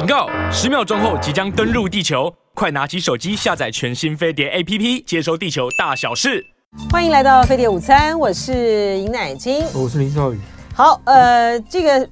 [0.00, 0.30] 警告！
[0.50, 6.42] 十秒钟后即将登陆地球，快拿起手机下载全新飞碟 APP，接收地球大小事。
[6.90, 10.40] 欢迎来到飞碟午餐，我是尹乃菁，我是林少宇。
[10.74, 12.08] 好，呃，这个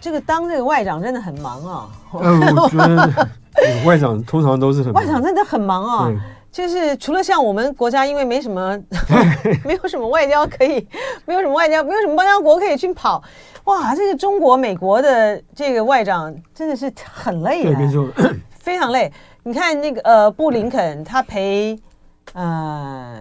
[0.00, 1.88] 这个当这个外长真的很忙啊。
[2.12, 3.28] 呃，我觉得
[3.84, 6.12] 外长通常都是很忙，外长真的很忙啊。
[6.52, 8.78] 就是除了像我们国家，因为没什么，
[9.64, 10.86] 没有什么外交可以，
[11.24, 13.22] 没有什么外交，没有什么邦交国可以去跑。
[13.64, 17.80] 哇，这个中国、美国的这个外长真的是很累啊，
[18.60, 19.10] 非常累。
[19.44, 21.76] 你看那个呃，布林肯他陪
[22.34, 23.18] 呃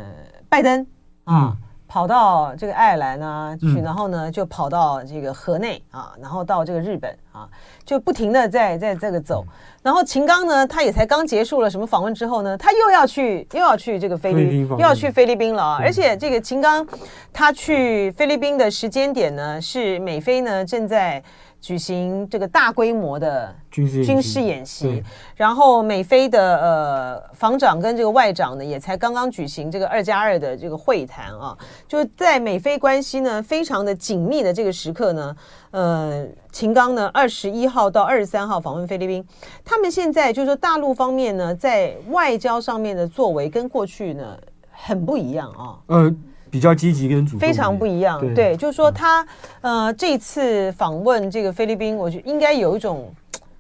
[0.50, 0.86] 拜登
[1.24, 1.56] 啊。
[1.56, 1.58] 嗯
[1.92, 7.46] 跑到这个爱尔兰呢去，然后呢就跑到这个河内啊，然后到这个日本啊，
[7.84, 9.44] 就不停的在在这个走。
[9.84, 15.78] 然后秦刚呢，他也才刚结束了什么访问之后呢，他又要去又要去这个菲律宾，又要去菲律宾了啊！
[15.82, 16.88] 而且这个秦刚
[17.34, 21.22] 他去菲律宾的时间点呢，是美菲呢正在。
[21.62, 25.04] 举行这个大规模的军事军事演习，
[25.36, 31.56] 然后美菲的呃防长跟这个外长呢，也才刚刚举行这个二加二的这个会谈啊，
[31.88, 35.36] 就在美菲关系呢非常的紧密的这个时刻呢，
[35.70, 39.24] 呃，秦刚呢二十一号到二十三号访问菲律宾，
[39.64, 44.36] 他们现在就是说大陆方面呢在外交上面的作为跟过去呢
[44.72, 46.16] 很不一样啊，呃。
[46.52, 48.20] 比较积极跟主动，非常不一样。
[48.20, 49.26] 对，对就是说他、
[49.62, 53.10] 嗯、呃这次访问这个菲律宾，我觉得应该有一种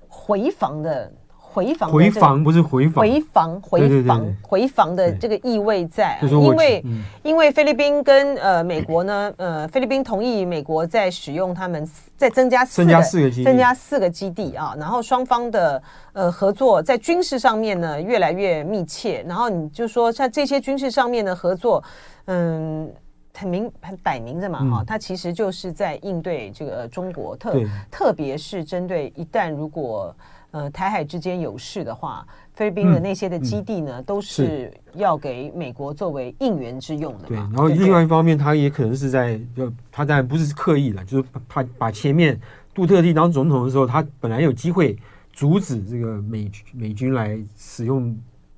[0.09, 1.09] 回防的
[1.53, 11.85] 回防、这个、回防不是回防回防回防回防的这个意味在，因为、嗯、因为菲律宾跟呃美国呢呃菲律宾同意美国在使用他们
[12.15, 13.43] 再增加四个增加四个基地。
[13.43, 21.83] 增加四个基地啊，然后双方的呃合作在军事上面呢越来越密切，然后你就说像这些军事上面的合作。
[22.25, 22.89] 嗯，
[23.33, 27.55] 很明很摆明着嘛，哈、嗯，它其实就是在应对这个中国，特
[27.89, 30.15] 特别是针对一旦如果
[30.51, 37.27] 呃台海之间有事的话，菲律宾的那些的基地呢，嗯嗯、都是要给美国作为应援之用的嘛。
[37.29, 42.39] 对，然后另外一方面，他也可能是在，就他当然不是刻意的，就是他把前面
[42.73, 44.97] 杜特地当总统的时候，他本来有机会
[45.33, 48.15] 阻止这个美美军来使用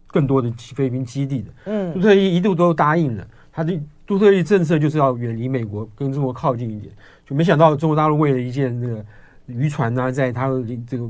[0.08, 3.28] 更多的菲律宾基地的，嗯，杜特地一度都答应了。
[3.52, 6.92] 他的杜特地政策就是要远离美国，跟中国靠近一点，
[7.26, 9.06] 就没想到中国大陆为了一件那个
[9.48, 11.08] 渔船啊，在他的这个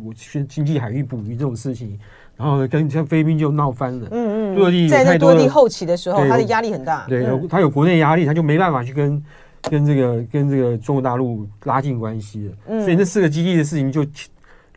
[0.48, 2.00] 经济海域捕鱼这种事情，
[2.36, 4.08] 然后跟像菲律宾就闹翻了。
[4.12, 7.06] 嗯嗯，杜特地在杜特地后期的时候，他的压力很大。
[7.08, 9.24] 对，他有国内压力，他就没办法去跟
[9.62, 12.54] 跟这个跟这个中国大陆拉近关系了。
[12.68, 14.06] 嗯，所以那四个基地的事情就。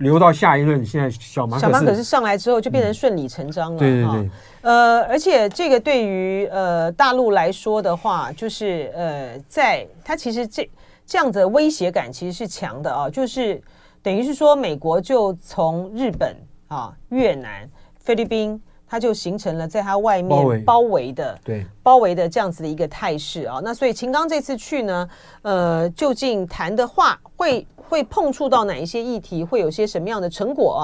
[0.01, 3.79] 留到下一任，现在小马可是，小马可是上来之后就变成顺理成章了。
[3.79, 4.31] 嗯、对对对，
[4.61, 10.69] 呃，而且这个对于呃大陆来说的话，就是呃，在他其实这
[11.07, 13.63] 这样子的威胁感其实是强的啊，就是
[14.03, 16.37] 等于是说美国就从日本
[16.69, 23.61] 啊、越南、菲律宾，它就形成了在它外面包围的对包围的这样子的一个态势啊。
[23.63, 25.09] 那所以秦刚这次去呢，
[25.43, 27.67] 呃，究竟谈的话会。
[27.89, 30.83] 会碰触到哪一些议题，会有些什么样的成果啊？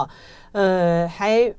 [0.53, 1.53] 呃，还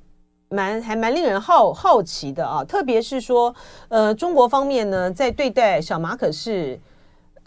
[0.47, 2.63] 蛮还蛮令人好好奇的啊。
[2.63, 3.53] 特别是说，
[3.89, 6.79] 呃，中国方面呢，在对待小马可仕。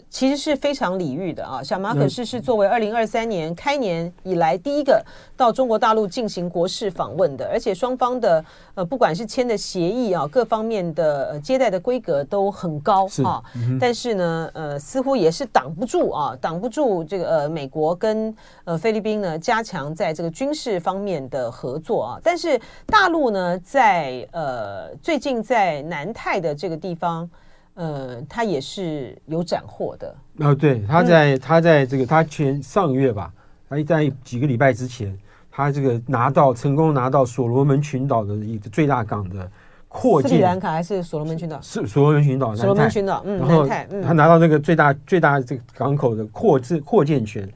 [0.09, 1.61] 其实是非常礼遇的啊！
[1.61, 5.03] 小马可仕是作为二零二三年开年以来第一个
[5.35, 8.43] 到中国大陆进行国事访问的，而且双方的
[8.75, 13.43] 呃，不管是签的协议啊，各方面的呃接待的规格都很高啊。
[13.55, 22.19] 嗯、但是呢，呃，似乎也是挡不住啊，挡不住这个呃，美国跟呃菲律宾呢加强在这个军事方面的合作啊。
[22.23, 27.29] 但是大陆呢，在呃最近在南太的这个地方。
[27.77, 30.15] 呃，他也是有斩获的。
[30.39, 33.31] 哦，对，他在、嗯、他在这个他前上个月吧，
[33.69, 35.15] 他在几个礼拜之前，
[35.51, 39.47] 他这个拿到成功拿到所罗门群岛的一个最大港的
[39.87, 40.31] 扩建。
[40.31, 41.61] 斯里兰卡还是所罗门群岛？
[41.61, 42.55] 是所罗门群岛。
[42.55, 43.67] 所罗门群岛，嗯，然后
[44.01, 47.47] 他拿到那个最大最大这个港口的扩制扩建权。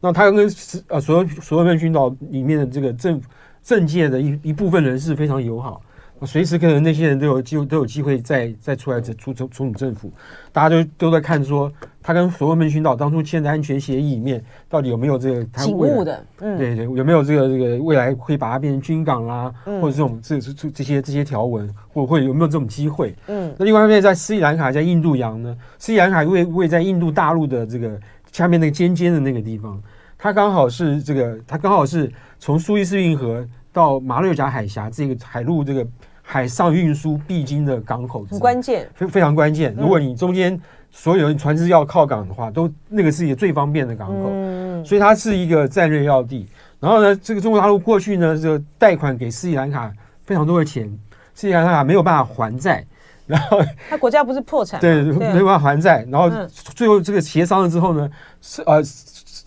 [0.00, 0.48] 那他跟
[0.86, 3.20] 呃所罗所罗门群岛里面的这个政
[3.60, 5.82] 政界的一一部分人士非常友好。
[6.26, 10.12] 随时可能那些人都有机会都有机会再再出来这出出重组政府，
[10.52, 11.72] 大家都都在看说
[12.02, 23.14] 他跟所罗门群岛当初签的安全协议里面到底有没有这个他警务的，嗯，对对，有没有这个这个未来会把它变成军港啦，嗯、或者这种这这这这些这些条文，或会有没有这种机会？
[23.26, 27.98] 嗯，那另外一面在斯里兰卡在印度洋呢，斯里兰卡位位在印度大陆的这个
[28.32, 29.80] 下面那个尖尖的那个地方，
[30.18, 35.86] 它刚好是这个它刚好是从苏伊士运河到马六甲海峡这个海路这个。
[36.26, 39.74] 海上运输必经的港口很关键，非非常关键。
[39.78, 40.58] 如果你中间
[40.90, 46.48] 所有船只要靠港的话，都那个是一个最方便的港口，所以它是一个战略要地。
[46.80, 49.92] 然后呢，这个中国大陆过去呢，这个贷款给斯里兰卡
[50.24, 50.90] 非常多的钱，
[51.34, 52.84] 斯里兰卡没有办法还债，
[53.26, 56.30] 然后他国家不是破产，对，没有办法还债，然后
[56.74, 58.10] 最后这个协商了之后呢，
[58.40, 58.82] 是呃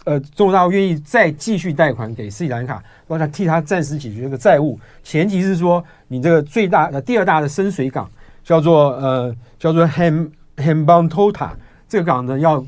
[0.06, 8.10] 呃，中国大陆愿意再继续贷款给斯里兰卡，让他替他暂时解决这个债务，前提是说你这个最大的第二大的深水港
[8.44, 11.52] 叫做呃叫做 Ham Hambantota
[11.88, 12.66] 这个港呢要。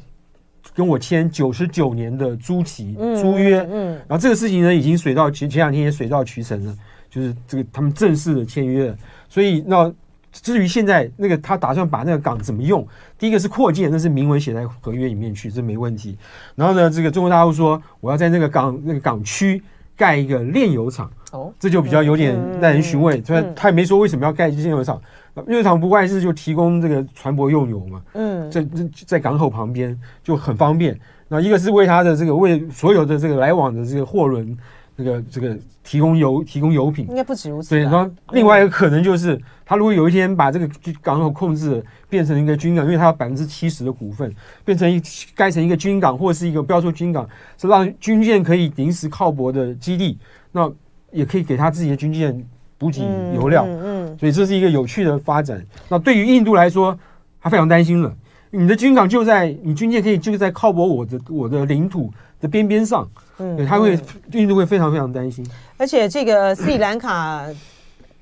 [0.76, 6.74] 跟我签九十九年的租期租约，嗯，然后这个事情呢，已经水到前前两天也水到渠成了，
[7.10, 8.98] 就是这个他们正式的签约了。
[9.28, 9.92] 所以那
[10.32, 12.88] 至于现在那个他打算把那个港怎么用，
[13.18, 16.18] 第一个是扩建，那是明文写在合约里面去，这没问题。
[16.56, 19.62] 然后呢，这个中国大陆说我要在那个港那个港区
[20.00, 23.20] 盖一个炼油厂，哦，这就比较有点耐人寻味。
[23.20, 25.00] 他他也没说为什么要盖炼油厂。
[25.46, 28.66] 炼油厂不外是就提供这个船舶用油嘛，嗯，在
[29.06, 30.98] 在港口旁边就很方便。
[31.28, 34.58] 那一个是为他的这个为所有的这个来往的这个货轮，
[35.00, 37.70] 这个这个提供油提供油品，应该不止如此。
[37.70, 40.70] 对，然后另外一个可能就是他如果有一天把这个
[41.02, 44.30] 港口控制变成一个军港，因为他有百分之七十的股份，
[44.66, 45.02] 变成一
[45.34, 47.26] 盖成一个军港或是一个不要说军港，
[47.58, 50.18] 是让军舰可以临时靠泊的基地，
[50.52, 50.70] 那
[51.12, 52.46] 也可以给他自己的军舰。
[52.80, 53.02] 补给
[53.36, 55.62] 油料，嗯，嗯，所以这是一个有趣的发展。
[55.90, 56.98] 那对于印度来说，
[57.42, 58.16] 他非常担心了。
[58.52, 62.10] 你的军港就在你军舰可以就在靠泊我的我的领土
[62.40, 63.08] 的边边上，
[63.38, 64.00] 嗯，他会
[64.32, 65.46] 印度会非常非常担心。
[65.78, 67.46] 而且这个斯里兰卡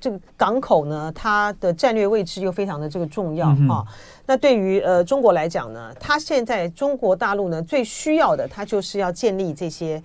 [0.00, 3.84] 这个港口呢，它的战略位置又非常的这个重要哈。
[4.26, 10.02] 那对于呃中国来讲呢，它现在中国大陆呢最需要的，它就是要建立这些。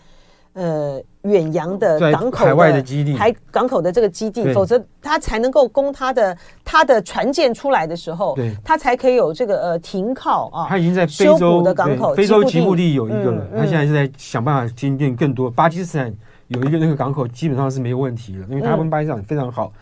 [0.54, 10.68] 呃，远洋的港口的海外的基地，海港口的这个基地，否则他才能够供他的他的船舰出来的时候，对，它才可以有这个呃停靠啊。
[10.70, 15.50] 他已经在非洲的港口，非洲吉布地有一个了，他现在是在想办法建建更多。
[15.50, 16.14] 巴基斯坦
[16.50, 19.74] 有一个那个港口，基本上是没有问题的，因为他们巴基斯坦非常好。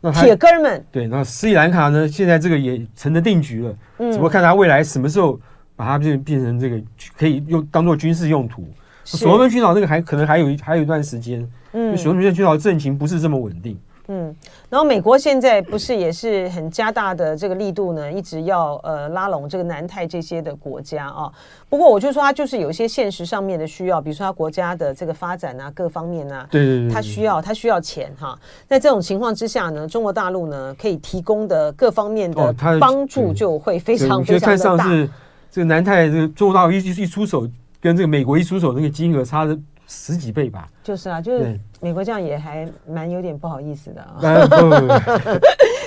[0.00, 5.40] 那铁哥们，对，那斯里兰卡呢，现在这个也成了定局了，只不过看他未来什么时候
[5.74, 6.80] 把它变变成这个
[7.18, 8.64] 可以用当做军事用途。
[9.04, 13.76] 所罗门群岛那个还可能还有一还有一段时间，嗯，所罗门群岛政情不是这么稳定，
[14.08, 14.34] 嗯，
[14.68, 21.32] 然后美国现在不是也是很加大的这个力度呢，一直要呃拉拢这个南太这些的国家啊。
[21.68, 28.38] 不过我就说它就是有一些现实上面的需要，比如说它国家的这个发展啊，各方面啊，对对对，它需要它需要钱哈。
[28.66, 34.88] 在这种情况之下呢，中国大陆呢可以提供的各方面的帮助就会非常非常的大。
[34.88, 35.08] 是
[35.50, 37.48] 这个南太这个中国大陆一一出手。
[37.80, 39.56] 跟这个美国一出手，那个金额差了
[39.86, 40.68] 十几倍吧？
[40.84, 44.18] 就是啊，就是美国这样也还蛮有点不好意思的啊。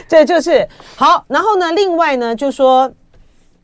[0.08, 1.24] 这 就是好。
[1.28, 2.92] 然后呢，另外呢，就说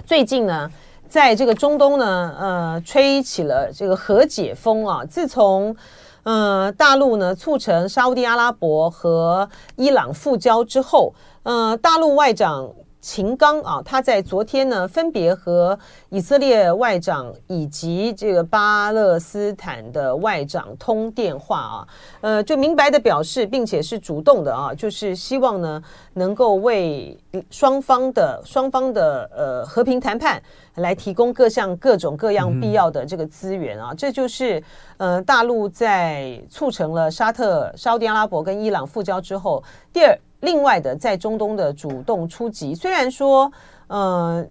[0.05, 0.69] 最近呢，
[1.07, 5.03] 在这个中东呢，呃，吹起了这个和解风啊。
[5.03, 5.75] 自从
[6.23, 12.71] 呃大陆呢促成沙乌地阿拉伯和伊朗复交之后，呃，大陆外长。
[13.01, 15.77] 秦刚啊，他在昨天呢，分别和
[16.09, 21.87] 以色列外长以及这个巴勒斯坦的外长通电话啊，
[22.19, 25.81] 呃，就明白的表示，并且是主动的啊，就是希望呢，
[26.13, 27.17] 能够为
[27.49, 30.41] 双方的双方的呃和平谈判
[30.75, 34.61] 来提供各项各种各样必要的这个资源啊，这就是
[34.97, 39.63] 呃大陆在促成了沙特、沙乌地阿拉伯跟伊朗复交之后，
[39.93, 40.19] 第二。
[40.41, 43.51] 另外的，在中东的主动出击，虽然说，
[43.87, 44.45] 呃，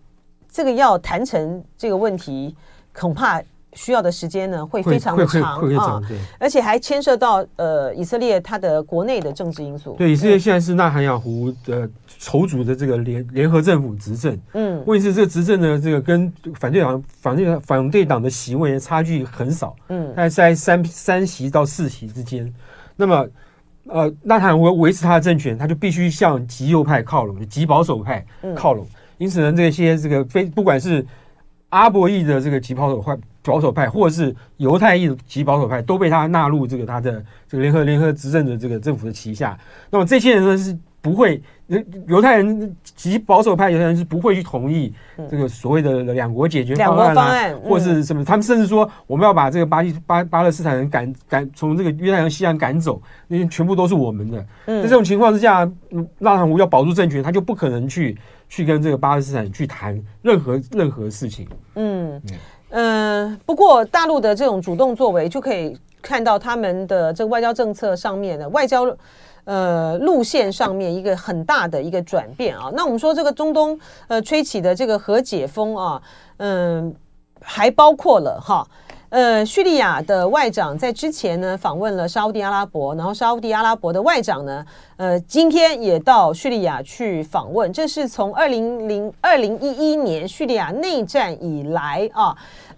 [0.51, 2.55] 这个要谈成这个问题，
[2.93, 3.43] 恐怕
[3.73, 6.01] 需要的时间呢会非常的长啊，
[6.39, 9.95] 而且还牵涉到呃以色列它的国内的政治因素。
[9.95, 22.53] 对，以色列现在是纳坦雅胡的筹组的这个联联合政府执政，嗯，问题是这个执政呢，这个跟反对党反对反对党的席位差距很少，嗯，大概在三三席到四席之间，
[22.95, 23.27] 那么。
[23.89, 28.85] 呃，纳坦雅胡维持他的政权，他就必须向极右派靠拢，极保守派靠拢。
[28.85, 31.05] 嗯、因此呢，这些这个非不管是
[31.71, 39.59] 阿伯裔的这个极保守派保守派，或者是犹太裔的极保守派，都被他纳入这个他的这个联合联合执政的这个政府的旗下。
[39.91, 40.79] 那么这些人呢是。
[41.01, 41.41] 不会，
[42.07, 44.91] 犹太人极保守派犹太人是不会去同意
[45.31, 48.25] 这个所谓的两国解决方案，啊，方案嗯、或是什么？
[48.25, 54.47] 他们甚至说，我们要把这个巴基巴巴勒斯坦人赶赶从这个约旦河西岸赶走，因为全部都是我们的。
[54.65, 55.71] 嗯、在这种情况之下，
[56.19, 58.17] 纳坦胡要保住政权，他就不可能去
[58.49, 61.47] 去跟这个巴勒斯坦去谈任何任何事情。
[61.75, 62.23] 嗯
[62.71, 68.97] 嗯、呃，不过大陆的这种主动作为，就可以看到他们的这个外交政策上面的外交。
[69.49, 72.71] 呃，路线上面一个很大的一个转变啊。
[72.75, 76.03] 那我们说这个中东呃吹起的这个和解风啊，
[76.37, 76.95] 嗯，
[77.41, 78.69] 还包括了哈，
[79.09, 84.63] 呃，叙利亚的外长在之前呢访问了沙乌地阿拉伯，然后沙乌地阿拉伯的外长呢，
[84.99, 87.73] 呃，今天也到叙利亚去访问。
[87.73, 92.37] 这是从二零零二零一一年叙利亚内战以来啊，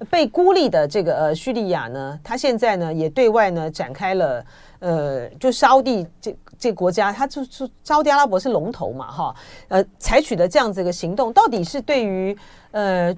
[0.09, 4.45] 被孤立的这个呃叙利亚呢，他现在呢也对外呢展开了
[4.79, 9.35] 呃，就沙乌地这这个国家，它就是沙特阿拉伯是龙头嘛哈，
[9.67, 12.37] 呃，采取的这样子一个行动，到底是对于
[12.71, 13.13] 呃。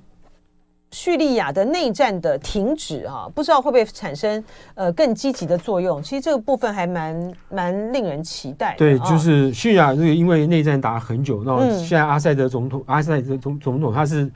[0.94, 4.44] 叙利亚的内战的停止啊，不知道会不会产生
[4.75, 6.02] 呃更积极的作用？
[6.02, 8.76] 其实这个部分还蛮蛮令人期待的。
[8.76, 14.30] 对，就是叙利亚这个因为内战打了很久，那现在阿塞德总统，嗯、阿塞德总总统他是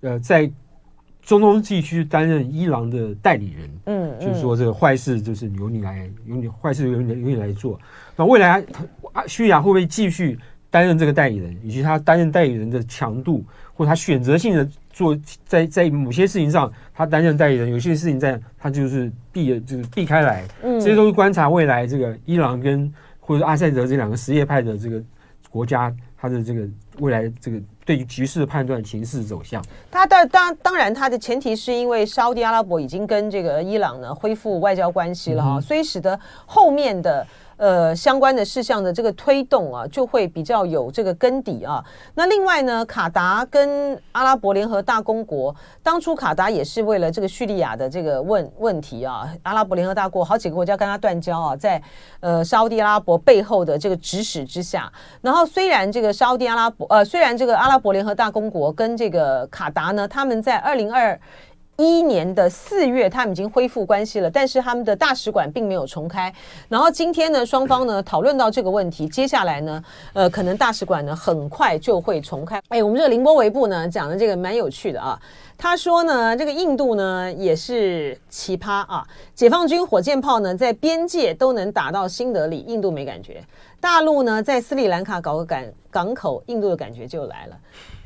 [0.00, 0.50] 呃在
[1.22, 7.78] 中东地区担任伊朗的代理人，嗯，就是说这个坏事就是由你来，由你坏事由你由你来做。
[8.22, 8.64] 那未来
[9.26, 10.38] 叙利亚会不会继续
[10.70, 14.68] 担任这个代理人，以及他担任代理人的强度，或者他选择性的？
[14.94, 20.44] 做在在某些事情上，他担任代理人；有些事情在他就是避，就是避开来。
[20.62, 25.02] 嗯，这些都是观察未来这个伊朗跟或者阿塞德这两个什叶派的这个
[25.48, 29.64] 国家，他的这个未来这个对于局势的判断、形势走向。
[29.90, 37.26] 他当当当然，他的前提是因为沙乌地阿拉伯已经跟这个伊朗呢恢复外交关系了哈，嗯、所以使得后面的。
[37.62, 41.80] 呃，相关的事项的这个推动啊，就会比较有这个根底啊。
[42.12, 51.80] 那另外呢，卡达跟阿拉伯联合大公国，当初卡达也是为了这个叙利亚的这个问问题啊，阿拉伯联合大国好几个国家跟他断交啊，在
[52.18, 61.16] 呃沙地阿拉伯背后的这个指使之下，然后虽然这个沙地阿拉伯呃，虽然这个阿拉伯联合大公国跟这个卡达呢，他们在二零二。
[61.82, 66.32] 一一年的四月，他们已经恢复关系了，但是他们的大使馆并没有重开。
[66.68, 72.62] 然后今天呢，双方呢讨论到这个问题，接下来呢，呃，可能大使馆呢很快就会重开。
[72.68, 75.20] 哎，我们这个凌波微步呢讲的这个蛮有趣的啊。
[75.58, 83.42] 他说呢，这个印度呢也是奇葩啊，解放军火箭炮呢在边界都能打到新德里，印度没感觉。
[83.80, 87.56] 大陆呢在斯里兰卡搞个港港口，印度的感觉就来了，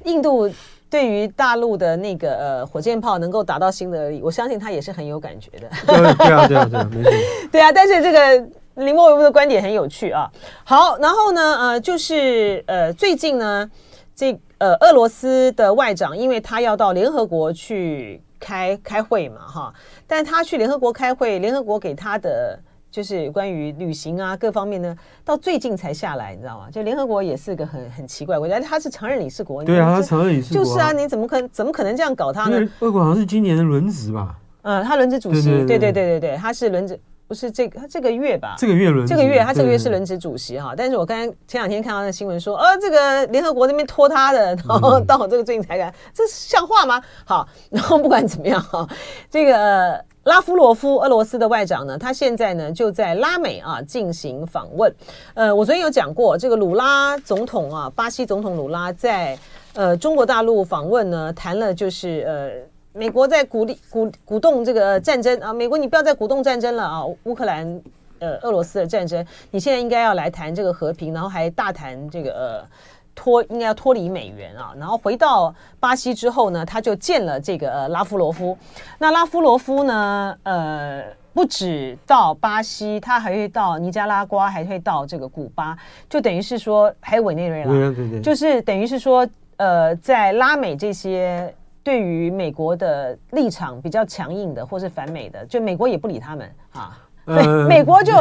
[0.05, 0.51] 印度。
[0.97, 5.69] 对于大陆的那个呃火箭炮能够打到新德里，我相信他也是很有感觉的。
[5.87, 7.13] 对啊，对啊，对啊，对啊，没错。
[7.53, 10.27] 对啊，但是这个凌波微步的观点很有趣啊。
[10.65, 13.71] 好，然后呢，呃，就是呃，最近呢，
[14.15, 19.75] 这呃俄罗斯的外长，因为他要到联合国去开开会嘛，哈，
[20.07, 22.59] 但他去联合国开会，联合国给他的。
[22.97, 26.71] 就是关于旅行啊各方面呢，到最近才下来，你知道吗？
[26.71, 29.63] 就联合国也是个很很奇怪国家，他是常任理事国。
[29.63, 30.65] 对啊，他常任理事国。
[30.65, 32.57] 就是啊，你怎么可能怎么可能这样搞他呢？
[32.57, 34.39] 因为俄国好像是今年的轮值吧？
[34.63, 36.99] 嗯，他轮值主席，对对对对对，他是轮值，
[37.29, 38.55] 不是这个他这个月吧？
[38.59, 40.75] 这个月轮，这个月他这个月是轮值主席哈。
[40.77, 47.03] 但是我刚刚前两天看到那新闻说，呃，这个联合国那边拖他的，然后到我这个最近才敢，这像话吗？
[47.25, 48.89] 好，然后不管怎么样哈，
[49.31, 50.05] 这个。
[50.27, 54.93] 拉夫罗夫，俄罗斯的外长呢，他现在呢就在拉美啊进行访问。
[55.35, 59.39] 呃，我昨天有讲过，这个鲁拉总统啊，巴西总统鲁拉在
[59.75, 62.51] 呃中国大陆访问呢，谈了就是呃
[62.97, 67.83] 美国在鼓励鼓鼓动这个战争啊，美国你不要再鼓动战争了啊，乌克兰
[68.19, 72.67] 呃俄罗斯的战争，你现在应该要来谈这个和平，然后还大谈这个呃。
[73.19, 78.55] 脱应该要脱离美元啊，然后回到巴西之后呢，他就见了这个呃拉夫罗夫。
[78.99, 85.75] 那拉夫罗夫呢，呃，不止到巴西，他还会到尼加拉瓜，还会到这个古巴，
[86.11, 89.27] 就等于是说还有委内瑞拉，对对对，就是等于是说，
[89.57, 91.55] 呃，在拉美这些
[91.87, 96.99] 对于美国的立场比较强硬的，或是反美的，就美国也不理他们啊。
[97.25, 98.13] 对， 美国就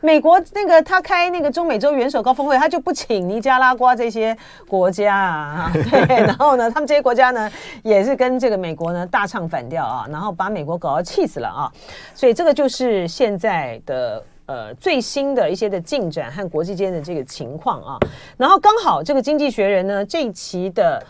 [0.00, 4.36] 美国那个他开那个中美洲元首高峰会，他就不请尼加拉瓜这些
[4.66, 7.48] 国家啊， 对，然后呢，他们这些国家呢
[7.84, 11.72] 也是跟这个美国呢大唱反调啊，然后把美国搞到气死了啊，
[12.16, 17.98] 所以这个就是现在的呃最新的一些的进展和国际间的这个情况啊，
[18.36, 21.00] 然后刚好这个经济学人呢这一期的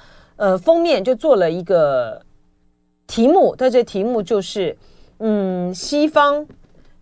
[0.42, 2.20] 呃封面就做了一个
[3.06, 4.76] 题目，它这题目就是
[5.18, 6.44] 嗯西方。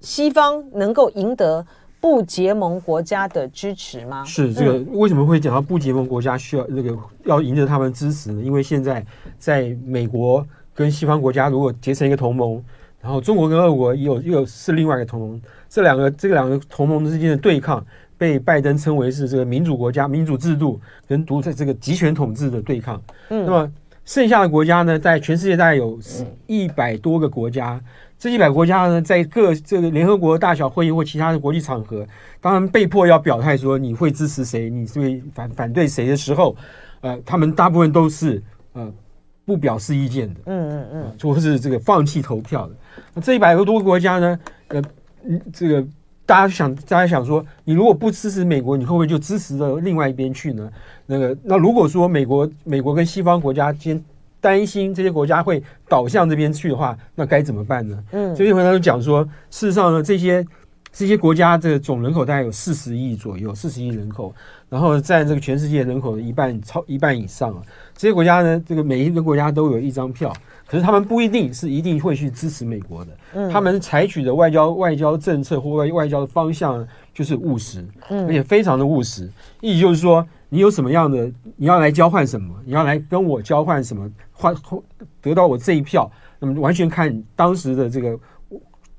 [0.02, 1.66] 西方能够赢得
[2.00, 4.24] 不结盟国家的支持吗？
[4.24, 8.42] 是这个为什么会讲到不结盟国家需要那个要赢得他们支持呢？
[8.42, 9.04] 因为现在
[9.38, 12.64] 在美国跟西方国家如果结成一个同盟，
[13.02, 17.84] 然后中国跟俄国又有又有是另外一个同盟，这两个这个两个同盟之间的对抗
[18.20, 23.00] 被拜登称为是这个民主国家民主制度跟独裁这个集权统治的对抗。
[23.30, 23.72] 嗯，那么
[24.04, 25.98] 剩下的国家呢，在全世界大概有
[26.46, 27.80] 一百多个国家。
[28.18, 32.06] 这一百个国家呢，在各这个联合国大小会议或其他的国际场合，
[32.42, 36.54] 当然被迫要表态说你会支持谁，你是会反反对谁的时候，
[37.00, 38.42] 呃，他们大部分都是
[38.74, 38.92] 呃
[39.46, 42.74] 不表示意见的，嗯嗯嗯，或是这个放弃投票的。
[43.14, 44.82] 那这一百多个国家呢，呃，
[45.24, 45.86] 嗯，这个
[46.30, 50.70] 大家想，大家想说，你如果不支持美国，你会不会就支持到另外一边去呢？
[51.06, 54.00] 那个，那如果说美国、美国跟西方国家间
[54.40, 57.98] 担心这些国家会倒向这边去的话，那该怎么办呢？
[58.12, 60.46] 嗯，所以回答就讲说，事实上呢，这些
[60.92, 64.32] 这些国家的总人口大概有四十亿左右，四十亿人口，
[64.68, 67.60] 然后占这个全世界人口的一半，超一半以上啊。
[67.96, 70.32] 这些国家呢，这个每一个国家都有一张票，
[70.70, 73.10] 可是他们不一定是一定会去支持美国的。
[73.34, 79.28] 嗯，他们采取的外交外交政策或外外交的方向就是务实，嗯，而且非常的务实。
[79.60, 84.54] 意思就是说，你有什么样的，你要来交换什么，你要来跟我交换什么，换
[85.20, 86.08] 得到我这一票，
[86.38, 88.16] 那么完全看当时的这个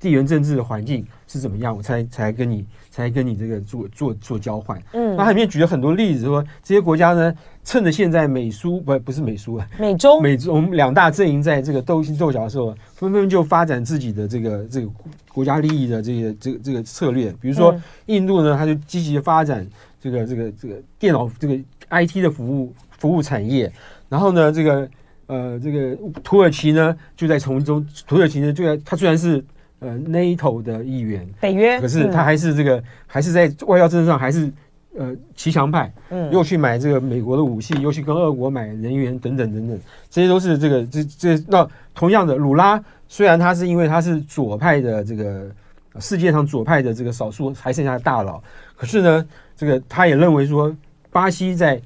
[0.02, 4.78] 地缘政治的环境是怎么样，我才才跟你才跟你这个做做做交换。
[4.92, 7.34] 嗯，那里面举了很多例子，说这些国家呢。
[7.64, 14.88] 趁着现在美苏不不是美苏啊，美中美中两大阵营在这个斗心斗角的时候，纷纷就发展自己的这个这个
[15.32, 17.32] 国家利益的这个这个这个策略。
[17.40, 17.72] 比如说
[18.06, 19.64] 印度呢，它就积极发展
[20.00, 21.56] 这个这个这个电脑这个
[21.88, 23.72] IT 的服务服务产业。
[24.08, 24.88] 然后呢，这个
[25.28, 29.36] 呃这个土耳其呢，就在从中，土耳其呢就在它虽然是
[29.82, 34.50] 呃 NATO 的一员，北约，可是他还是这个、嗯、还是在外交政策上还是。
[34.94, 45.50] 呃，骑墙派，嗯，又去买这个美国的武器，又去跟俄国买人员等等等等，这些都是这个这这那同样的，鲁拉虽然他是因为他是左派的这个
[45.98, 48.42] 世界上左派的这个少数还剩下的大佬，
[48.76, 50.70] 可是呢，这个他也认为说，
[51.10, 51.80] 巴西在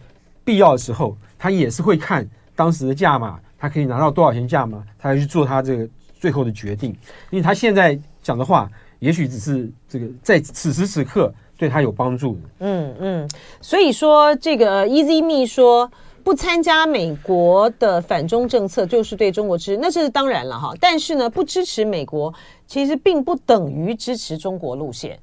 [0.44, 5.88] 必要的时候，他也是会看当时的价码，他可以拿到多少钱价码，他要去做他这个
[6.18, 6.90] 最后的决定，
[7.30, 11.32] 因为他现在讲的话，也许只是这个在此时此刻。
[11.58, 13.30] 对他有帮助，嗯嗯，
[13.62, 15.90] 所以说这个 Easy Me 说
[16.22, 20.74] 不参加美国的反中政策就是对中国支持，那这是当然了哈。
[20.78, 22.34] 但是呢，不支持美国
[22.66, 25.18] 其实并不等于支持中国路线。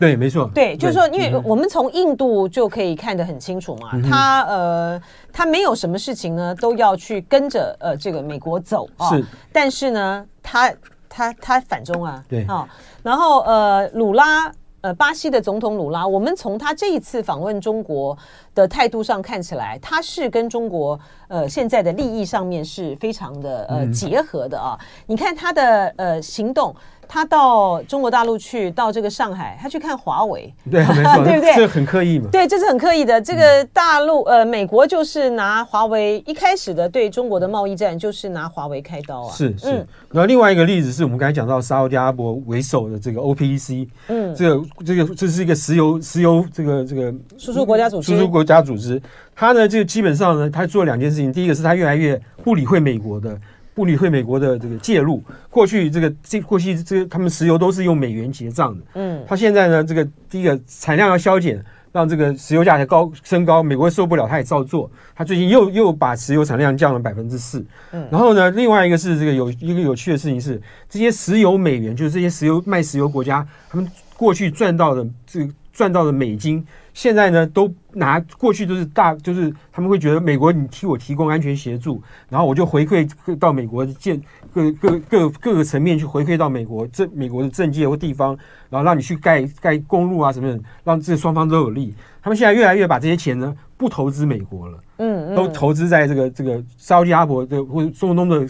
[0.00, 0.50] 对，没错。
[0.52, 9.10] 对，就是说，因为我们从印度就可以看得很清楚嘛，嗯、他呃，他没有什么事情呢都要去跟着呃这个美国走啊。
[9.10, 10.72] 是，但是呢，他
[11.08, 12.66] 他他反中啊，对啊，
[13.02, 14.50] 然后呃，鲁拉。
[14.82, 18.16] 呃，巴西的总统鲁拉，我们从他这一次访问中国
[18.54, 24.78] 的态度上看起来，他是跟中国呃现在的利益上面是非常的呃结合的啊。
[25.04, 26.74] 你看他的呃行动。
[27.12, 31.56] 他到中国大陆去，到这个上海，他去看华为，对， 没错，对不对？
[31.56, 32.28] 这很刻意嘛？
[32.30, 33.20] 对，这是很刻意的。
[33.20, 39.32] 这个大陆，呃，美国就是拿华为一开始的对中国的贸易战，就是拿华为开刀啊。
[39.32, 39.84] 是是。
[40.12, 49.02] 然后另外一个例子是我们刚才讲到沙乌地阿拉伯为首的这个 OPEC，嗯，这个这个这是一个石油石油这个这个输出国家组织，输出国家组织。
[49.34, 51.32] 他呢，就基本上呢，他做两件事情。
[51.32, 53.36] 第一个是他越来越不理会美国的。
[53.80, 64.90] 不理会美国的这个介入，过去这个这过去这个他们石油都是用美元结账的，嗯，他现在呢，这个第一个产量要削减，让这个石油价格高升高，美国受不了，他也照做。
[65.14, 76.64] 他最近又又把石油产量降了百分之四，嗯，然后呢，另外一个是这个有一个有趣的事情是，这些石油美元就是这些石油卖石油国家，他们过去赚到的这个赚到的美金。
[76.92, 84.20] 现在呢，都拿过去都是大，就是他们会觉得美国你替我提供安全协助，然后我就回馈到美国建
[84.52, 88.36] 各各各各个层面去回馈到美国这美国的政界或地方，
[88.68, 91.94] 然后让你去盖盖公路啊什么的，让这双方都有利。
[92.20, 98.44] 他们现在越来越把这些钱呢不投资美国了，嗯，都投资在这个这个沙乌地阿拉伯的或者中东的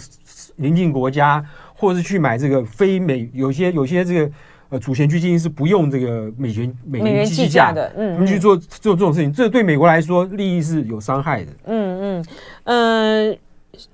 [0.57, 4.33] 邻近国家，或者是去买这个非美有些有些这个。
[4.71, 12.25] 呃，主权基金是不用这个美元美元计价的，嗯，他们去做做这种事情，这对美国来说利益是有伤害的，嗯
[12.65, 13.37] 嗯呃，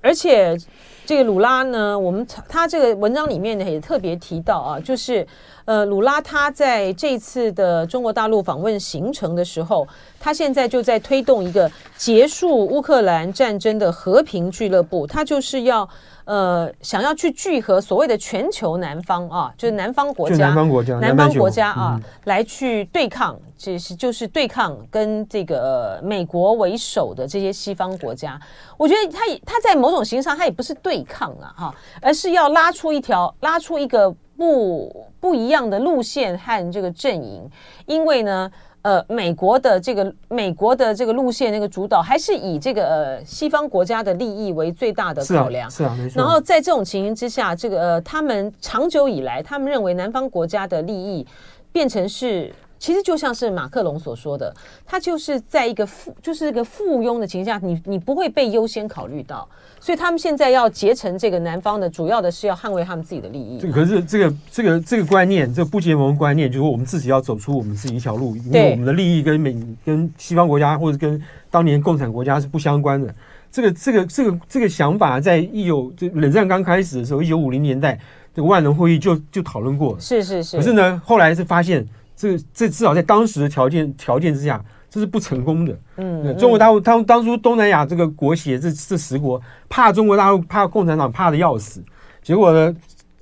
[0.01, 0.55] 而且
[1.03, 5.25] 这个鲁拉呢，我们他这个文章里面呢也特别提到啊，就是
[5.65, 9.87] 呃，鲁拉他在这次的中国大陆访问行程的时候，
[10.19, 15.89] 他现在就在推动一个结束乌克兰战争的和平俱乐部，他就是要。
[16.27, 28.37] 呃，想要去聚合所谓的全球南方啊，就是南方国家，南方国家，南方国家啊，嗯、来去对抗，这是就是对抗跟这个、呃、美国为首的这些西方国家。
[28.75, 37.49] 我觉得他也他在某种形式上，他也不是对抗啊，哈，而是要拉出一条，拉出一个不不一样的路线和这个阵营，
[37.85, 38.51] 因为呢。
[38.87, 45.69] 呃，美国的这个美国的这个路线，那个主导还是以这个呃西方国家的利益为最大的考量。
[45.69, 46.21] 是啊，是啊，没错。
[46.21, 51.27] 然后在这种情形之下，这个呃，他们长久以来，他们认为南方国家的利益
[51.73, 54.53] 变成是其实就像是马克龙所说的，
[54.85, 59.47] 他就是在一个附，就是一个附庸的情况下，你你不会被优先考虑到，
[59.79, 63.57] 所以他们现在要结成这个南方的，主要的是要捍卫他们自己的利益。
[63.59, 73.13] 这可是这个这个这个观念，这个不结盟观念，就是我们自己要走出我们自己一条路，因为我们的利益跟美跟西方国家或者跟当年共产国家是不相关的。
[73.51, 77.99] 这个这个这个这个想法，在一九这冷战刚开始的时候，一九五零年代
[78.35, 79.99] 这个万能会议就就讨论过。
[79.99, 80.57] 是是是。
[80.57, 81.83] 可是呢，后来是发现。
[82.17, 85.79] 这这至少在当时的条件条件之下，这是不成功的。
[85.97, 91.79] 嗯，中国大陆当当初东南亚这个国协这这十国怕中国大陆怕共产党怕的要死，
[92.23, 92.75] 结果呢，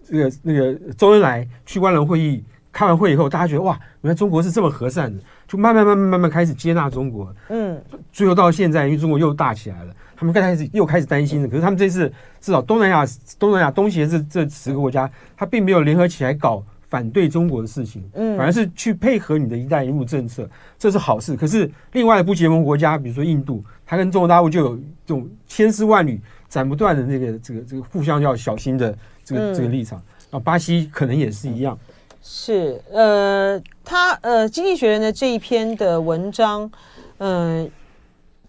[0.07, 7.33] 这个那个周恩来去万人会议开完会以后，大家觉得哇，原来中国是这么和善的，就慢慢慢慢慢慢开始接纳中国。
[7.49, 7.81] 嗯，
[8.13, 11.47] 最后到现在，因为中国又大起来了，他们刚开始又开始担心了。
[11.49, 13.05] 可是他们这次至少东南亚
[13.37, 16.63] 东南亚东协这这十个国家，他并没有联合起来搞。
[16.95, 21.35] 反对中国的事情，嗯，反而是去配合你的一带一路政策，这是好事。
[21.35, 30.01] 可是另外的不结盟国家，比如说印度，它跟中国大陆就有这种千丝万缕、斩不断的这个这个这个互相要小心的这个这个立场。
[30.31, 31.77] 啊，巴西可能也是一样。
[32.21, 36.71] 是，呃，他呃，《经济学人》的这一篇的文章，
[37.17, 37.69] 嗯、呃。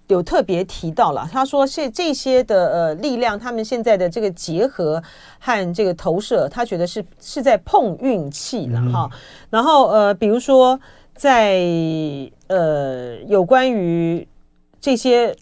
[0.08, 5.02] 有特别提到了，他说是这些的呃力量，他们现在的这个结合
[5.38, 9.10] 和这个投射，他觉得是是在碰运气了哈。
[9.50, 10.78] 然后呃，比如说
[11.14, 11.60] 在
[12.48, 14.26] 呃有关于
[14.80, 15.36] 这些。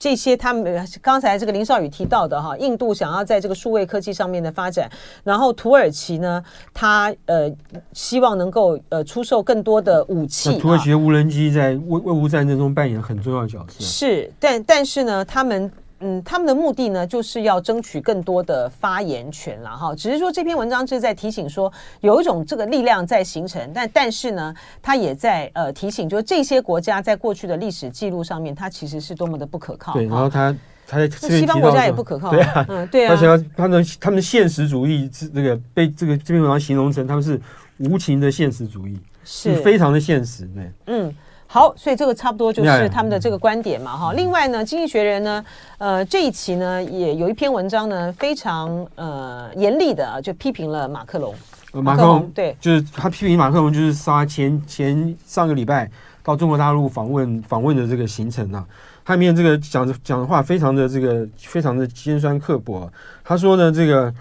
[0.00, 4.90] 这些他们刚才这个林少宇提到的哈，印度想要在这个数位科技上面的发展，
[5.22, 7.52] 然后土耳其呢，他呃
[7.92, 10.58] 希望能够呃出售更多的武器。
[10.58, 13.84] 土耳其的无人机在卫卫乌战争中扮演很重要的角色。
[13.84, 15.70] 是，但但是呢，他们。
[16.00, 19.94] 嗯，他们的目的呢，就是要争取更多的发言权了哈。
[19.94, 29.92] 只是说这篇文章就是在提醒说，有一种这个力量在形成，但但是呢，他也在呃提醒，就是这些国家在过去的历史记录上面，它其实是多么的不可靠。
[29.92, 32.30] 对，然后他他在西方国家也不可靠。
[32.30, 33.12] 对啊，嗯，对啊。
[33.12, 37.38] 而且要他们他们的现实主义是这个被这个这篇文章形容成他们是
[37.78, 40.48] 无情的现实主义，是非常的现实。
[40.54, 41.14] 对，嗯。
[41.52, 44.12] 好，所以这个差不多就是他们的这个观点嘛，哈。
[44.12, 45.44] 另外呢，《经济学人》呢，
[45.78, 51.34] 呃，这一期呢也有一篇文章呢，非常呃严厉的啊，就批评了马克龙。
[51.72, 55.90] 马克龙对，就是他批评马克龙，就是他前前上个礼拜
[56.22, 58.64] 到中国大陆访问访问的这个行程啊，
[59.04, 62.88] 他里面这个讲的讲的话非常的这个非常的尖酸刻薄。
[63.24, 64.14] 他说呢，这个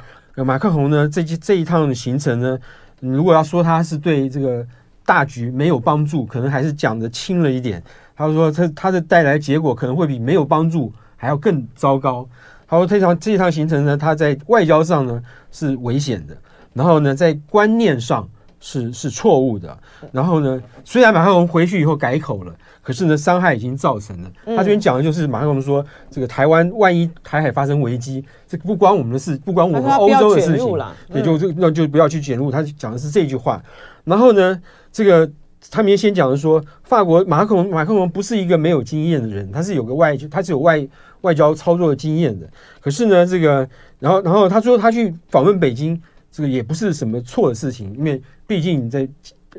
[0.44, 2.58] 马克龙呢，这这一趟的行程呢，
[3.00, 4.66] 如果要说他是对这个。
[5.10, 7.84] 大局没有帮助，可能还是讲的轻了一点。
[8.16, 12.30] 他说他他的带来结果可能会比没有帮助还要更糟糕。
[12.68, 15.20] 他说这趟这趟行程呢，他在外交上呢
[15.50, 16.38] 是危险的，
[16.74, 19.78] 然后呢在观念上是是错误的。
[20.12, 24.32] 然后呢，虽然马克龙回去以后改口了，可是呢伤害已经造成了。
[24.46, 30.78] 他这边讲的就是马克龙说，这个台湾万一台海发生危机，这个不关我们的事，不关我们欧洲的事情，
[31.14, 32.52] 也就就那就不要去卷入。
[32.52, 33.62] 他讲的是这句话。
[34.04, 34.60] 然后呢，
[34.92, 35.30] 这个
[35.70, 40.88] 他们先讲的说，法国马克龙马克龙不是一个没有经验的人，他是有个外他是有外
[41.22, 42.50] 外交操作的经验的。
[42.80, 43.68] 可是呢，这个
[44.00, 49.08] 然后然后他说他去访问北京，这个也不是什么错的事情，因为毕竟你在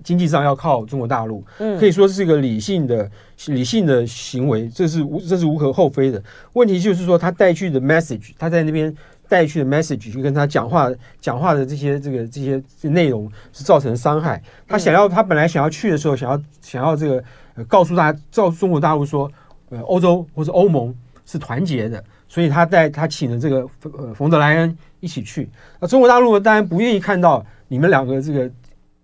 [0.03, 1.45] 经济上要靠中国大陆，
[1.79, 3.11] 可以说是一个理性的
[3.47, 6.23] 理性的行为，这是无这是无可厚非的。
[6.55, 8.93] 问题就是说他带去的 message，他在那边。
[9.31, 14.43] 带去的 message 就跟他讲话讲话的这些这个这些内容是造成伤害。
[14.67, 17.23] 他想要他本来想要去的时候，想要想要这个
[17.69, 19.31] 告诉大家，告诉中国大陆说，
[19.69, 20.93] 呃，欧洲或者欧盟
[21.25, 23.65] 是团结的，所以他带他请了这个
[23.97, 25.49] 呃冯德莱恩一起去。
[25.79, 28.51] 那中国大陆当然不愿意看到你们两个这个。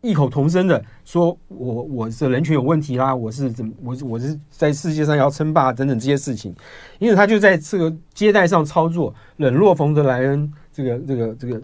[0.03, 6.55] 异口同声的说：“我我是人权有问题啦，我是怎么我我是在世界上要称霸等等这些事情，
[6.99, 11.61] 因此他就在这个接待上操作，冷落冯德莱恩，这个这个这个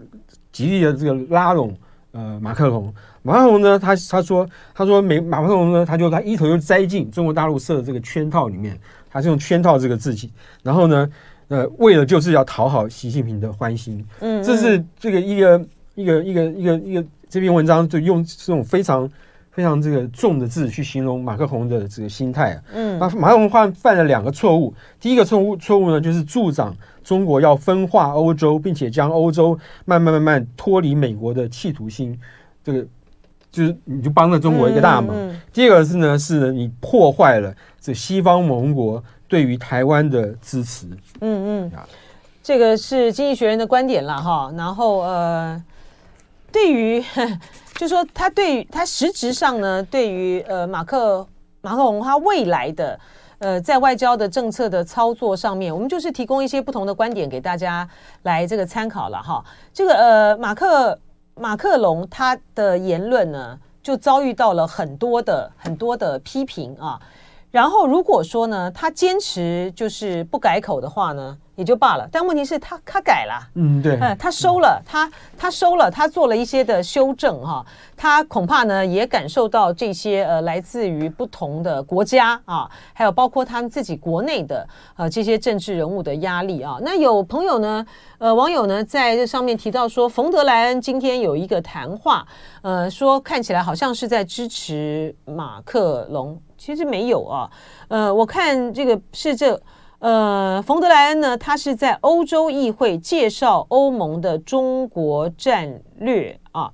[0.51, 1.73] 极力的这个拉拢
[2.11, 2.93] 呃马克龙。
[3.21, 8.77] 马克龙呢，他他说他说美马克龙呢，他就他一头就栽进中国大陆设的这个圈套里面，
[9.09, 10.29] 他是用圈套这个自己，
[10.63, 11.09] 然后呢，
[11.47, 15.65] 呃，为了就是要讨好习近平的欢心，嗯，这是这个一个
[15.95, 19.09] 一个一个一个一个。”这篇文章就用这种非常
[19.49, 22.61] 非常这个重的字去形容马克宏的这个心态啊。
[22.75, 24.71] 嗯，那马克宏犯犯了两个错误。
[24.99, 32.15] 第一个错误错误呢，就是助长中国要分化欧洲，并且将欧洲慢慢慢慢脱离美国的企图心。
[32.63, 32.85] 这个
[33.51, 35.15] 就是你就帮了中国一个大忙。
[35.51, 40.85] 第二个是呢，是你破坏了这西方盟国对于台湾的支持。
[41.21, 41.71] 嗯嗯，
[42.43, 44.53] 这个是经济学人的观点了哈。
[44.55, 45.59] 然后呃。
[46.53, 47.03] 对于
[47.75, 51.27] 就说他对他实质上呢，对于呃马克
[51.61, 52.99] 马克龙他未来的
[53.39, 57.85] 呃在外交的政策的操作上面，我们就是提供一些不同的观点给大家
[58.21, 59.43] 来这个参考了哈。
[59.73, 60.97] 这个呃马克
[61.33, 67.01] 马克龙他的言论呢，就遭遇到了很多的很多的批评啊。
[67.53, 72.09] 然后如果说呢，他坚持就是不改口的话呢，也就罢了。
[72.11, 77.63] 但问题是他他改了，嗯，对，嗯，他收了，他他收了，他做了一些的修正哈。
[77.95, 86.79] 他恐怕呢也感受到这些呃来自于不同的国家啊，还有包括他们自己国内的呃这些政治人物的压力啊。
[86.81, 87.85] 那有朋友呢，
[88.17, 92.25] 呃网友呢在这上面提到说，冯德莱恩今天有一个谈话，
[92.63, 96.41] 呃说看起来好像是在支持马克龙。
[96.65, 97.51] 其实没有啊，
[97.89, 99.61] 呃，我看这个是这，
[99.99, 106.71] 呃，冯德莱恩呢，他是在欧洲议会介绍欧盟的中国战略啊，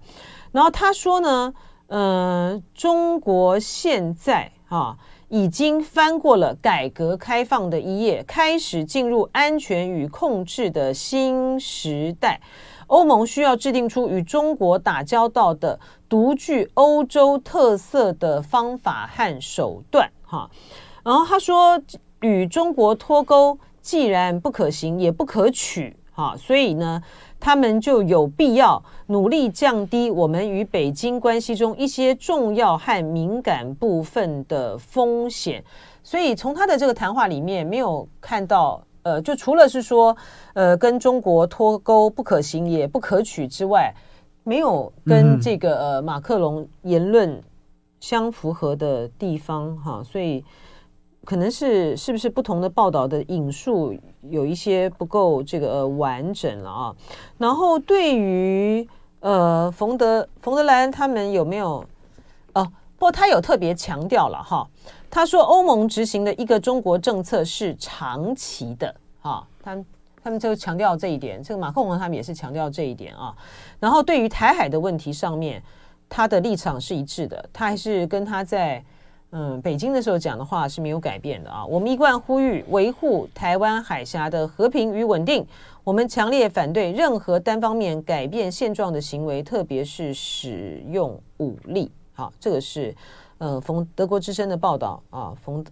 [0.51, 1.51] 然后他说呢，
[1.87, 4.95] 呃，中国现在啊
[5.29, 12.39] 已经翻过了改革开放的一页，开始进入安全与控制的新时代。
[12.89, 20.49] 欧盟需要制定出与中国打交道的独具欧洲特色的方法和手段，哈。
[21.03, 21.79] 然后他说，
[22.21, 26.35] 与中国脱钩既然不可行，也不可取，哈。
[26.35, 27.01] 所以呢，
[27.39, 35.63] 他们就有必要努力降低我们与北京关系中一些重要和敏感部分的风险。
[36.03, 38.81] 所以从他的这个谈话里面，没有看到。
[39.09, 40.15] 呃，就除了是说，
[40.53, 43.91] 呃，跟中国脱钩不可行也不可取之外，
[44.43, 47.41] 没有跟这个呃马克龙言论
[47.99, 50.43] 相符合的地方哈，所以
[51.25, 53.93] 可能是是不是不同的报道的引述
[54.29, 56.95] 有一些不够这个呃完整了啊？
[57.37, 58.87] 然后对于
[59.21, 61.83] 呃冯德冯德莱恩他们有没有
[62.53, 62.63] 哦？
[62.97, 64.67] 不过他有特别强调了哈。
[65.11, 69.75] 他说：“欧盟执行的一个中国政策是长期的，啊，他
[70.21, 71.41] 他们就强调这一点。
[71.41, 73.35] 这个马克龙他们也是强调这一点啊。
[73.79, 75.61] 然后对于台海的问题上面，
[76.07, 78.83] 他的立场是一致的，他还是跟他在
[79.31, 81.65] 嗯北京的时候讲的话是没有改变的啊。
[81.65, 85.43] 我们一贯呼吁维护台湾海峡的和平与稳定，
[85.83, 91.91] 我们强烈反对任何单方面改变现状的行为，特别是使用武力。
[92.13, 92.95] 好，这个是。”
[93.39, 95.65] 呃，冯德国之声的报道啊，冯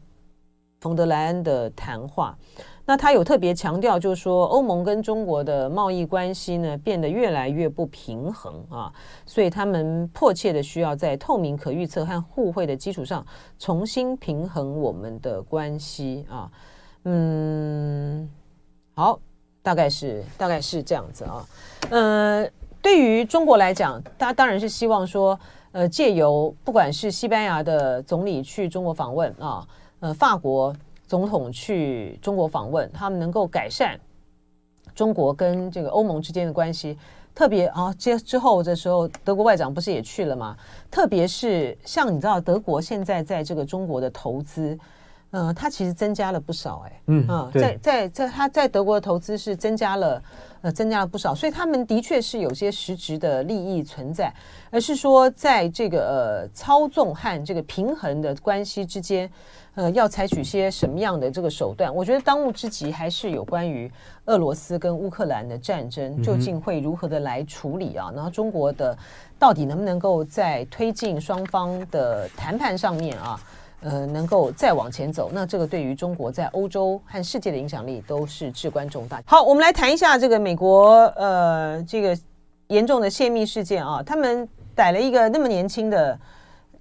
[0.80, 2.38] 冯德莱恩的谈话，
[2.86, 8.94] 那他有特别强调，就是说欧盟跟中国的贸易关系呢变得越来越不平衡啊，
[9.26, 13.26] 所以他们迫切的需要在透明、可预测和互惠的基础上
[13.60, 16.50] 重新平衡我们的关系啊。
[17.04, 18.30] 嗯，
[18.94, 19.20] 好，
[19.62, 21.46] 大概是大概是这样子啊。
[21.90, 22.48] 呃，
[22.82, 25.38] 对于中国来讲，他当然是希望说。
[25.72, 29.68] 呃，借由不管是西班牙的总理去中国访问啊，
[30.00, 30.76] 呃，法国
[31.08, 34.00] 总统去中国访问，他们能够改善
[34.96, 36.98] 中国跟这个欧盟之间的关系。
[37.36, 40.58] 特别啊，接之后的时候，德国外长不是也去了吗？
[40.90, 44.76] 特别是像你知道，德国现在在这个中国的投资，
[45.32, 50.22] 呃，它其实增加了不少，哎，嗯啊，在在在他在德国的投资是增加了。
[50.62, 54.34] 呃，增加了不少，所以他们的确是有些实质的利益存在，
[54.72, 59.30] 而是说在这个呃操纵和这个平衡的关系之间，
[59.76, 61.94] 呃，要采取些什么样的这个手段？
[61.94, 63.90] 我觉得当务之急还是有关于
[64.26, 68.12] 俄罗斯跟乌克兰的战争究竟会如何的来处理啊？
[68.16, 68.98] 然后中国的
[69.38, 73.40] 到底能不能够在推进双方的谈判上面啊？
[73.82, 79.22] 呃，能够再往前走，那这个对于中国在欧洲和世界的影响力都是至关重大。
[79.26, 82.18] 好，我们来谈一下这个美国呃这个
[82.68, 86.20] 严重的泄密事件啊，他们逮了一个那么年轻的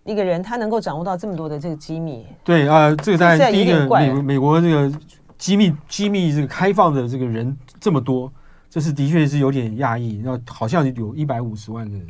[0.04, 2.26] 一个人，他能够掌握到这么多的这个机密。
[2.42, 4.90] 对啊、呃，这个在第一个美美国这个
[5.36, 8.32] 机密机密这个开放的这个人这么多，
[8.70, 12.08] 这是的确是有点讶异，然后好像有一百五十万的人。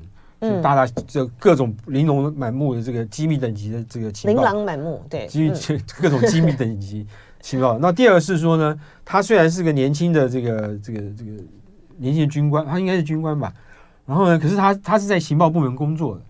[0.48, 5.52] 嗯，大大这各种玲珑满目的这个机密等级的这个情报，琳琅满目，对，机密
[6.00, 7.06] 各种机密等级
[7.40, 7.78] 情报。
[7.78, 11.30] 那第二个是说呢，他虽然是个年轻的这个这个这个
[11.96, 13.52] 年轻的军官，他应该是军官吧。
[14.04, 16.22] 然后呢，可是他他是在情报部门工作的。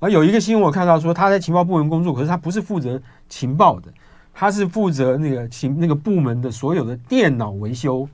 [0.00, 3.88] 然后有一个新闻我看到说他在情报部门工作，可是他不是负责情报的，
[4.32, 8.08] 他是负责那个情那个部门的所有的电脑维修。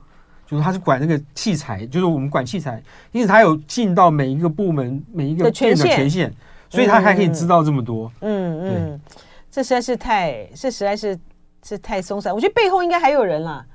[0.51, 2.83] 就是他是管那个器材，就是我们管器材，
[3.13, 6.31] 因此他有进到每一个部门每一个电脑权限，
[6.69, 8.11] 所以他还可以知道这么多。
[8.19, 8.99] 嗯嗯，对
[9.49, 11.17] 这实在是太，这实在是
[11.63, 12.35] 是太松散。
[12.35, 13.65] 我觉得背后应该还有人啦。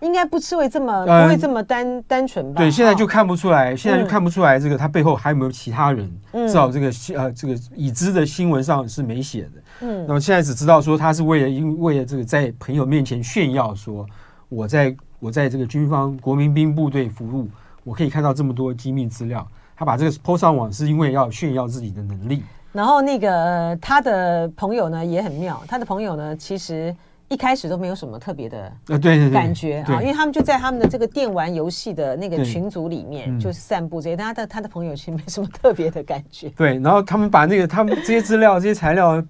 [0.00, 2.60] 应该不是会这么不会这么单单纯吧？
[2.60, 6.10] 对，现在就看不出来，现在就看不出来这个他背后还有没有其他人？
[6.30, 9.50] 至少这个呃这个已知的新闻上是没写的。
[9.80, 14.04] 嗯，那么现在只知道说他是为了因为了这个在朋友面前炫耀说
[14.50, 17.48] 我在我在这个军方国民兵部队服务，
[17.82, 19.46] 我可以看到这么多机密资料。
[19.74, 22.42] 他把这个 PO 上网是因为要炫耀自己的能力。
[22.72, 26.94] 然后那个、呃、他的朋友呢也很妙，他的朋友呢其实
[27.28, 36.50] 一开始都没有什么特别的呃对对感觉啊，因为他们就在他们的这个电玩游戏的那个群组里面就是散步这些，他的他的朋友其实没什么特别的感觉。
[36.50, 39.24] 对，然后他们把那个他们这些资料这些材料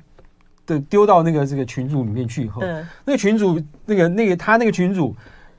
[0.66, 5.14] 的丢到那个这个群组里面去以后，嗯、那个群组那个那个他那个群组。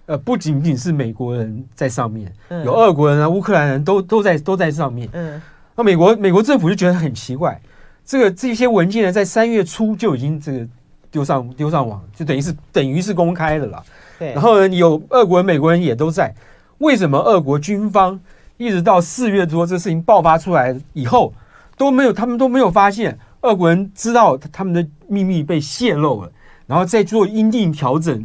[0.07, 5.09] 呃，不仅仅是美国人在上面，嗯、有俄国人啊、乌克兰人都都在都在上面。
[5.13, 5.41] 嗯，
[5.75, 7.59] 那美国美国政府就觉得很奇怪，
[8.05, 10.67] 这个这些文件呢，在三月初就已经这个
[11.09, 13.83] 丢上丢上网，就等于是等于是公开的了。
[14.19, 16.31] 对，然后呢，有俄国人、美国人也都在，
[16.77, 18.19] 为什么俄国军方
[18.57, 21.33] 一直到四月多这事情爆发出来以后
[21.77, 26.31] 都没有，他们都没有发现俄国人知道他们的秘密被泄露了，
[26.67, 28.23] 然后再做因应调整。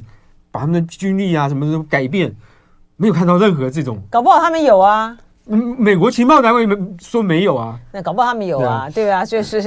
[0.51, 2.35] 把他们的军力啊什么什么改变，
[2.97, 3.99] 没有看到任何这种。
[4.11, 5.17] 搞不好他们有啊。
[5.53, 7.77] 嗯，美国情报单位没说没有啊。
[7.91, 9.59] 那搞不好他们有啊，对，对啊， 就是，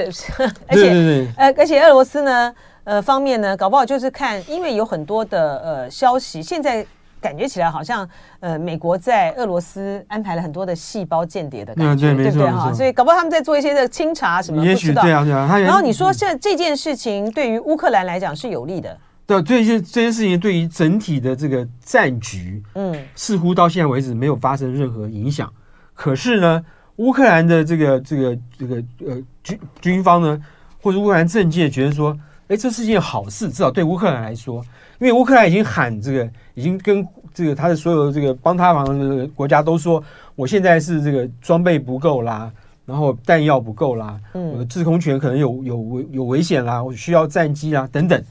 [0.68, 2.54] 而且，呃，而且俄罗斯呢，
[2.86, 6.86] 呃，方面呢，搞不好就是看，因为有很多的呃消息，现在
[7.20, 8.08] 感觉起来好像
[8.40, 12.72] 呃，美国在俄罗斯安排了很多的细胞间谍的感觉，嗯、对，对不对哈？
[12.72, 15.60] 所以搞不好他们在做一些的清查什么，也许对啊对啊。
[15.60, 18.96] 然后你说这这件事情对于乌克兰来讲是有利的。
[19.42, 25.52] 对，这些这件事情对于整体的这个战局，嗯，似乎到现在为止没有发生任何影响。
[25.94, 26.64] 可是呢，
[26.98, 30.42] 乌克兰的这个这个这个呃军军方呢，
[30.82, 32.18] 或者乌克兰政界觉得说，
[32.48, 34.64] 哎，这是件好事，至少对乌克兰来说，
[35.00, 40.04] 因为乌克兰已经喊这个，已经跟这个他的所有的这个帮他忙的国家都说，
[40.36, 42.52] 我现在是这个装备不够啦，
[42.86, 48.24] 然后弹药不够啦，嗯，我的制空权可能有有危有危险啦，我需要战机啦等等。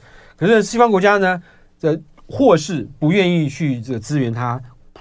[0.43, 1.41] 可是西方国家呢，
[1.79, 4.59] 这或是不愿意去这个支援他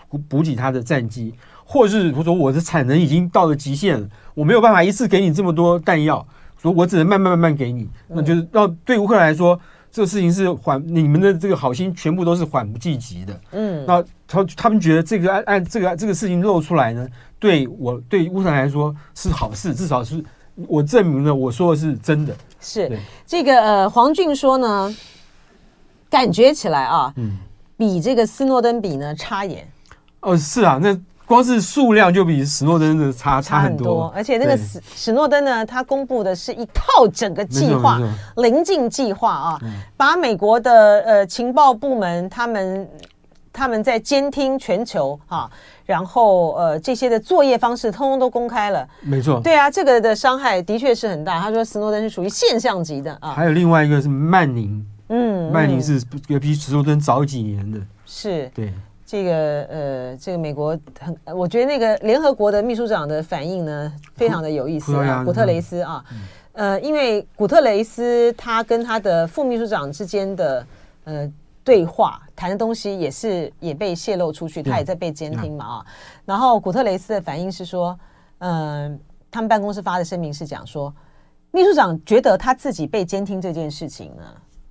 [0.09, 6.25] 补补给他的战机，或是说我的产能已经到了极限了，我没有办法一次给你这么多弹药，
[6.61, 7.89] 所以我只能慢慢慢慢给你。
[8.07, 9.59] 那就是让对乌克兰来说，
[9.91, 13.41] 这个事情是缓，你们的这个好心全部都是缓不济急的。
[13.51, 17.09] 嗯，那他他们觉得这个按按这个这个事情露出来呢，
[17.41, 20.23] 对我对乌克兰来说是好事，至少是
[20.69, 22.33] 我证明了我说的是真的。
[22.61, 24.95] 是这个呃，黄俊说呢。
[26.13, 27.39] 感觉起来啊，嗯，
[27.75, 29.67] 比这个斯诺登比呢差一点。
[30.21, 30.95] 哦，是啊，那
[31.25, 37.99] 光是数量就比史诺登的差差很多，而且那个史史诺登呢，他公布的是一套整个计划，
[38.37, 42.87] 棱镜计划啊，嗯、把美国的呃情报部门他们
[43.51, 45.51] 他们在监听全球啊，
[45.87, 48.87] 然后呃这些的作业方式通通都公开了。
[49.01, 51.41] 没错，对啊，这个的伤害的确是很大。
[51.41, 53.31] 他说斯诺登是属于现象级的啊。
[53.31, 54.87] 还有另外一个是曼宁。
[55.15, 56.01] 嗯，麦宁是
[56.41, 58.49] 比史诺登早几年的，是。
[58.55, 58.73] 对。
[59.05, 66.03] 这个呃，这个美国很，我觉得那个联合国的秘书长的反应呢，非常的有意思啊，古特雷斯啊，
[66.53, 70.67] 呃，因为古特雷斯他跟他的副秘书长之间的
[71.05, 71.31] 呃
[71.63, 75.87] 对话谈的东西也是也被泄露出去，他也在被监听嘛啊，
[76.25, 77.95] 然后古特雷斯的反应是说，
[78.39, 78.99] 嗯，
[79.31, 80.91] 他们办公室发的声明是讲说，
[81.51, 84.23] 秘书长觉得他自己被监听这件事情呢。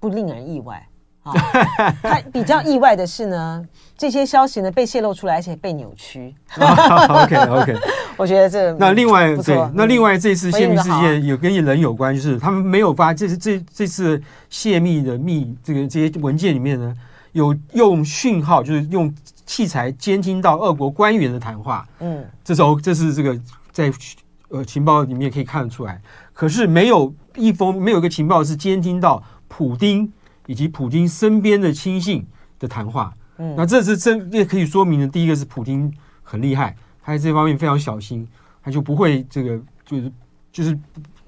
[0.02, 0.86] 不令人意外
[1.24, 1.32] 啊，
[2.02, 3.64] 他比较意外的是呢，
[3.96, 6.34] 这些消息呢被泄露出来，而且被扭曲。
[6.58, 7.76] OK OK，
[8.18, 16.92] 我觉得这那另外对，那另外这次泄密事件有跟人有关，就是他们没有发，这是这这次泄密的密这个这些文件里面呢，
[17.34, 19.14] 有用讯号，就是用
[19.46, 21.88] 器材监听到俄国官员的谈话。
[22.00, 23.40] 嗯，这时候这是这个
[23.72, 23.94] 在
[24.50, 26.02] 呃情报里面可以看得出来，
[26.34, 29.22] 可是没有一封没有一个情报是监听到。
[29.54, 30.10] 普丁
[30.46, 32.26] 以及普丁身边的亲信
[32.58, 35.06] 的谈话，嗯，那这是真也可以说明的。
[35.06, 38.26] 第一个是普丁很厉害，他在这方面非常小心，
[38.64, 40.12] 他就不会这个就是
[40.54, 40.80] 就是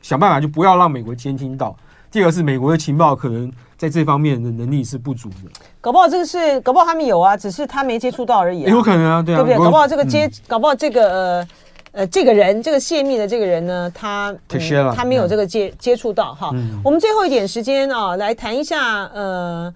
[0.01, 1.75] 想办法就不要让美国监听到。
[2.09, 9.57] 第二个是美国的情报可能在这方面的能力是不足的，搞不好这个是搞不好他们有啊，只是他没接触到而已，啊，有可能啊，对啊，对不对？
[9.57, 11.47] 搞不好这个接，嗯，搞不好这个呃。
[11.93, 16.49] 呃，这个人，这个泄密的这个人呢，他、嗯、他没有这个接接触到哈。
[16.53, 19.71] 嗯、我们最后一点时间啊，来谈一下呃，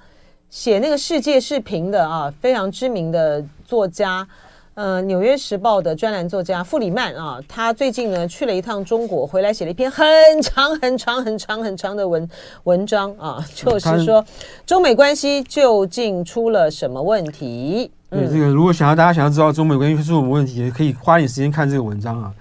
[0.49, 4.27] 写那个世界视频的啊，非常知名的作家，
[4.73, 10.07] 呃，《纽约时报》的专栏作家傅里曼啊，他最近呢去了一趟中国，回来写了一篇很
[10.41, 12.27] 长很长很长很长的文
[12.63, 14.25] 文章啊，就是说
[14.65, 17.91] 中美关系究竟出了什么问题？
[18.09, 22.33] 对，这个如果想要大家想要知道中美关系是什么问题，也可以花点时间看这个文章啊。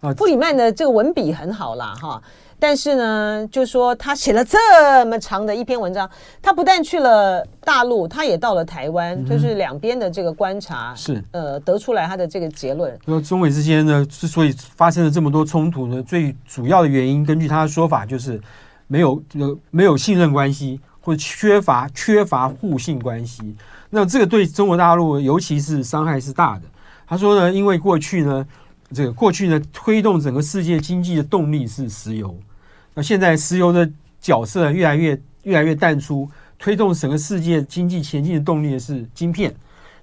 [0.00, 2.22] 啊，布里曼的这个文笔很好啦，哈。
[2.58, 6.08] 但是呢，就说他写了这么长的一篇文章，
[6.40, 12.96] 他不但去了大陆，他也到了台湾，嗯、就是两边的这个观察是呃得出来他的这个结论。
[13.04, 18.40] 说中美之间呢，之所以发生了这么多冲突呢，最主要的原因，根据他的说法，就是
[18.86, 23.54] 没有呃没有信任关系，或者缺乏缺乏互信关系。
[23.94, 26.62] 那这个对中国大陆尤其是伤害是大的。
[27.06, 28.44] 他说呢，因为过去呢，
[28.92, 32.36] 这个过去呢，推动整个世界经济的动力是石油。
[32.94, 33.88] 那现在石油的
[34.20, 36.28] 角色越来越越来越淡出，
[36.58, 39.54] 推动整个世界经济前进的动力是晶片。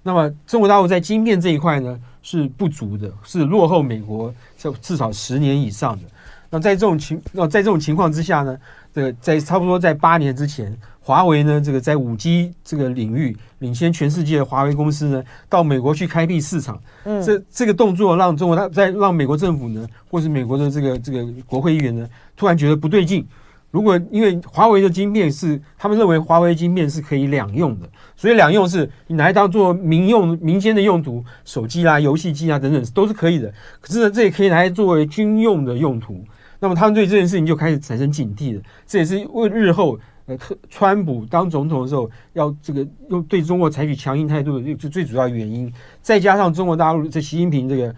[0.04, 6.04] 那么中国大陆在晶片这一块呢，是不足的，是落后美国这至少十年以上的。
[6.50, 8.58] 那在这种情那在这种情况之下呢，
[8.94, 16.82] 这个在差不多在八年之前，华为呢这个在五 G 这个领域领先全世界的华为公司呢，到美国去开辟市场。
[17.06, 23.26] 嗯，这这个动作让中国大在让美国政府呢，或是美国的这个这个国会议员呢，突然觉得不对劲。
[23.70, 27.88] 如果因为华为的晶片是他们认为华为晶片是可以两用的，
[28.18, 33.50] 所以两用是你拿来当做民用民间的用途，手机啦、游戏机啊等等都是可以的。
[33.80, 36.22] 可是呢，这也可以拿来作为军用的用途。
[36.62, 38.62] 那么他们对这件事情就开始产生警惕了。
[38.86, 45.74] 这也是为日后呃特川普当总统的时候要这个用对中国采取强硬态度的最最主要原因。
[46.04, 47.94] 再加上中国大陆这习近平这个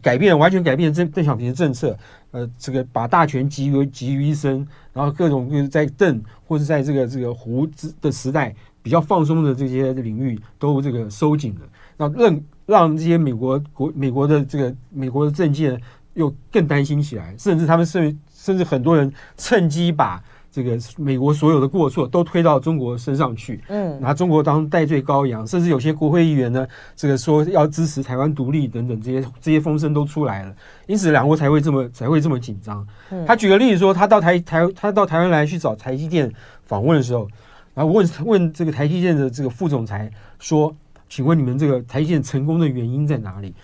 [0.00, 1.94] 改变完全改变邓邓小平的政策，
[2.30, 7.68] 呃，这个把大权集于集于一身，然后各种就是在邓或者在这个这个胡
[8.00, 11.60] 的时代比较放松的这些领域都这个收紧了，
[11.98, 15.78] 那让让这些美国国美国的这个美国的政界。
[16.16, 30.54] 又更担心起来，甚至他们甚甚至很多人趁机把这个美国所有的过错都推到中国身上去，嗯，拿中国当代罪羔羊，甚至有些国会议员呢，这个说要支持台湾独立等等这些这些风声都出来了，
[30.86, 32.86] 因此两国才会这么才会这么紧张。
[33.26, 36.32] 他举个例子说，他到台台他到台湾来去找台积电
[36.64, 37.28] 访问的时候，
[37.74, 40.74] 然后问问这个台积电的这个副总裁说，
[41.06, 43.54] 请问你们这个台积电成功的原因在哪里？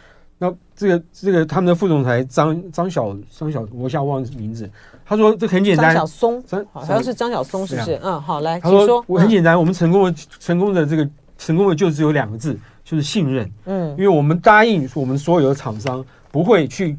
[0.42, 4.68] 那这个这个他们的副总裁张张小张小，我一下忘了名字。
[5.04, 8.00] 他说这很简单，张小松，好像是张小松，是不是？
[8.02, 13.48] 嗯，好，来，他说我很简单，我们成功的成功的这个成功的就只有两个字，就是信任。
[13.66, 16.98] 嗯，因为我们答应我们所有的厂商不会去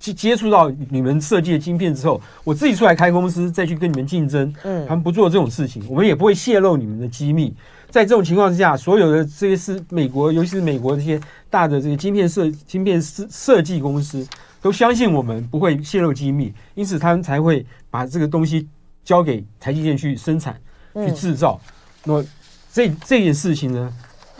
[0.00, 4.52] 接接触到你们设计的晶片之后，我自己出来开公司再去跟你们竞争。
[4.64, 7.54] 嗯，他们不做这种事情，我们也不会泄露你们的机密。
[7.90, 11.20] 在这种情况之下，所有的这些是美国，尤其是美国这些
[11.50, 14.24] 大的这个晶片设晶片设设计公司，
[14.62, 18.68] 都相信我们不会泄露机密，因此他们才会把这个东西
[19.02, 20.56] 交给台积电去生产、
[20.94, 21.60] 去制造。
[22.04, 22.24] 那
[22.72, 23.92] 这这件事情呢，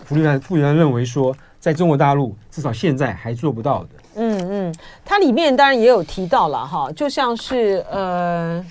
[0.05, 3.89] 傅里曼傅里曼认为说，在中国大陆至少现在还做不到的。
[4.15, 4.75] 嗯嗯，
[5.05, 8.65] 它里面当然也有提到了哈，就像是呃，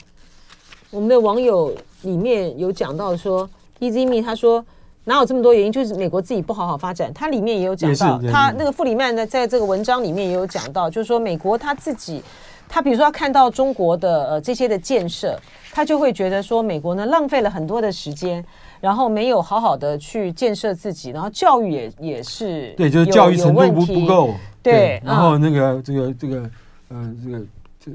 [0.90, 3.50] 我们的网友里面有讲到说。
[3.80, 4.66] EasyMe 他说
[5.06, 5.72] 哪有这么多原因？
[5.72, 7.12] 就是美国自己不好好发展。
[7.14, 12.22] 他里面也有讲到，他那个弗里曼呢，在这个文章里面也有讲到，就是说美国他自己，
[12.68, 15.40] 他比如说他看到中国的呃这些的建设，
[15.72, 18.46] 他就会觉得说美国呢浪费了很多的时间，
[18.80, 26.50] 然后没有好好的去建设自己，然后教育也也是对，就是教育程度不不够，对，然后那个这个这个
[26.90, 27.40] 呃这个
[27.84, 27.92] 这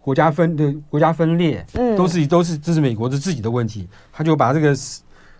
[0.00, 4.74] 国家分的国家分裂，嗯，都是都是这是美国的自己的问题，他就把这个。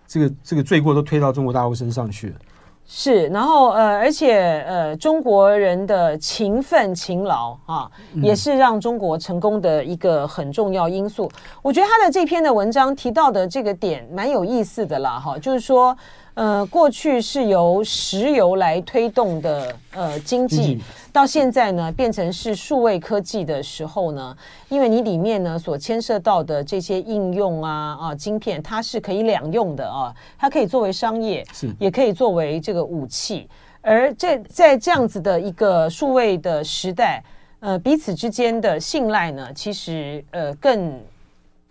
[0.06, 2.34] 这个这个罪过都推到中国大陆身上去了，
[2.86, 11.26] 是，然后呃，而且呃，中国人的勤奋勤劳啊，也是让中国成功的一个很重要因素。
[11.26, 15.96] 嗯、我觉得他的这篇的文章提到的这个点蛮有意思的啦，哈，就是说。
[16.34, 20.82] 呃，过去是由石油来推动的呃经济，
[21.12, 24.36] 到现在呢变成是数位科技的时候呢，
[24.68, 33.48] 因为你里面呢所牵涉到的这些应用啊啊晶片，它是可以两用的啊，它可以作为商业，是也可以作为这个武器。
[33.80, 37.22] 而这在这样子的一个数位的时代，
[37.60, 41.00] 呃，彼此之间的信赖呢，其实呃更。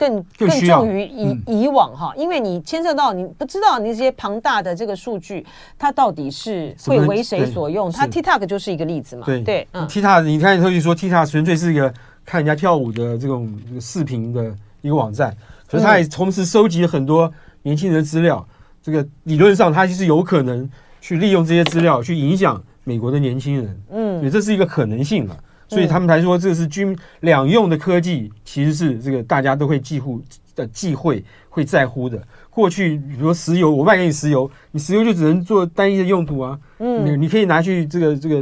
[0.03, 5.45] 更更重于以、嗯、以往哈，因为你牵涉到你不知道你这些庞大的这个数据，
[5.77, 7.91] 它到底是会为谁所用？
[7.91, 9.25] 它 TikTok 就是一个例子嘛。
[9.25, 11.93] 对对，嗯，TikTok 你看特意说 TikTok 纯粹是一个
[12.25, 13.49] 看人家跳舞的这种
[13.79, 15.35] 视频的一个网站，
[15.67, 17.31] 可是它也同时收集了很多
[17.61, 18.45] 年轻人的资料。
[18.81, 23.81] 这个理论上它其实有可能去利用这些资料去影响美国的年轻人。
[23.91, 25.35] 嗯，所以这是一个可能性嘛。
[25.73, 30.21] 所以他们才说这是军两用的科技，其实是这个大家都会忌乎
[30.55, 32.21] 的忌讳、会在乎的。
[32.49, 36.59] 过去比如说石油，我卖给你石油，你石油就只能做单一的用途啊。
[36.79, 38.35] 嗯，你你可以拿去这个这个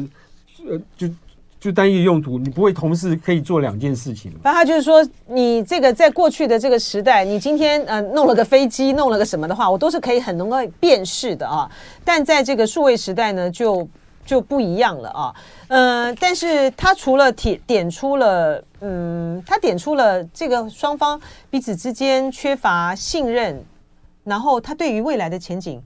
[0.68, 1.10] 呃就。
[1.62, 4.32] 就单一用途，你不会同时可以做两件事情。
[4.42, 11.70] 那他就是说，你这个在过去的这个时代，你今天呃弄了个飞机，弄了个什么的话，我都是可以很能够辨识的啊。
[12.04, 13.88] 但在这个数位时代呢，就
[14.26, 15.36] 就不一样了啊。
[15.68, 21.20] 呃，但是他除了点点出了，嗯，他点出了这个双方
[21.50, 23.64] 彼此之间缺乏信任，
[24.24, 25.82] 然后他对于未来的前景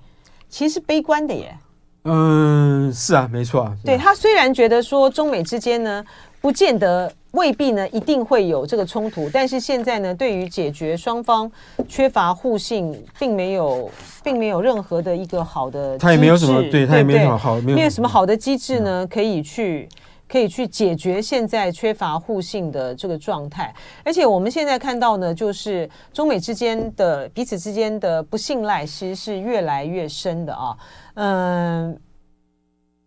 [0.49, 1.57] 其实是悲观的耶。
[2.03, 3.75] 嗯，是啊，没错啊。
[3.83, 6.05] 对，他虽然觉得说中美之间呢，
[6.39, 11.51] 不见得未必呢一定会有这个冲突，但是现在呢，对于解决双方
[11.87, 13.89] 缺乏互信，并没有，
[14.23, 19.87] 并没有任何的一个好的机制，他也没有什么，对，他也没有什么好，没有什么好的机制呢，可以去
[20.27, 23.73] 可以去解决现在缺乏互信的这个状态。
[24.03, 30.77] 而且我们现在看到呢，就是中美之间的彼此之间的不信赖，其实是越来越深的啊。
[31.15, 31.97] 嗯，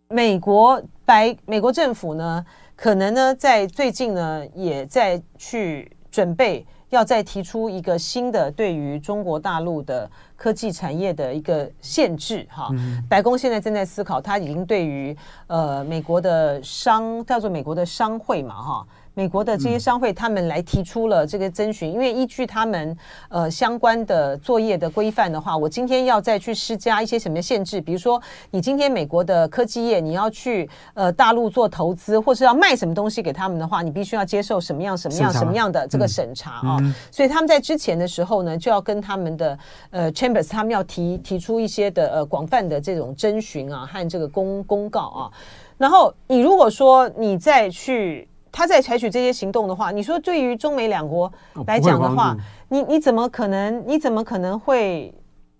[0.07, 2.45] 美国白美国政府呢，
[2.81, 12.69] 可能呢在最近呢也在去准备，要再提出一个新的对于中国大陆的科技产业的一个限制哈。
[12.71, 15.13] 嗯、白宫现在正在思考，他已经对于
[15.47, 18.87] 呃美国的商叫做美国的商会嘛哈。
[19.19, 22.97] 美国的这些商会，他们来提出了这个征询，因为依据他们
[23.27, 36.79] 呃相关的作业的规范的话，我今天要再去施加一些什么限制，比如说你今天美国的科技业你要去呃大陆做投资，或是要卖什么东西给他们的话，你必须要接受什么样什么样什么样的这个审查啊。
[37.11, 39.59] 所以他们在之前的时候呢，就要跟他们的
[39.89, 45.31] 呃 Chambers 他们要提提出一些的呃广泛的这种征询啊和这个公公告啊。
[45.77, 48.25] 然后你如果说你再去。
[48.59, 51.31] 他在采取这些行动的话，你说对于中美两国
[51.65, 52.35] 来讲的话，
[52.67, 53.81] 你你怎么可能？
[53.87, 55.13] 你怎么可能会？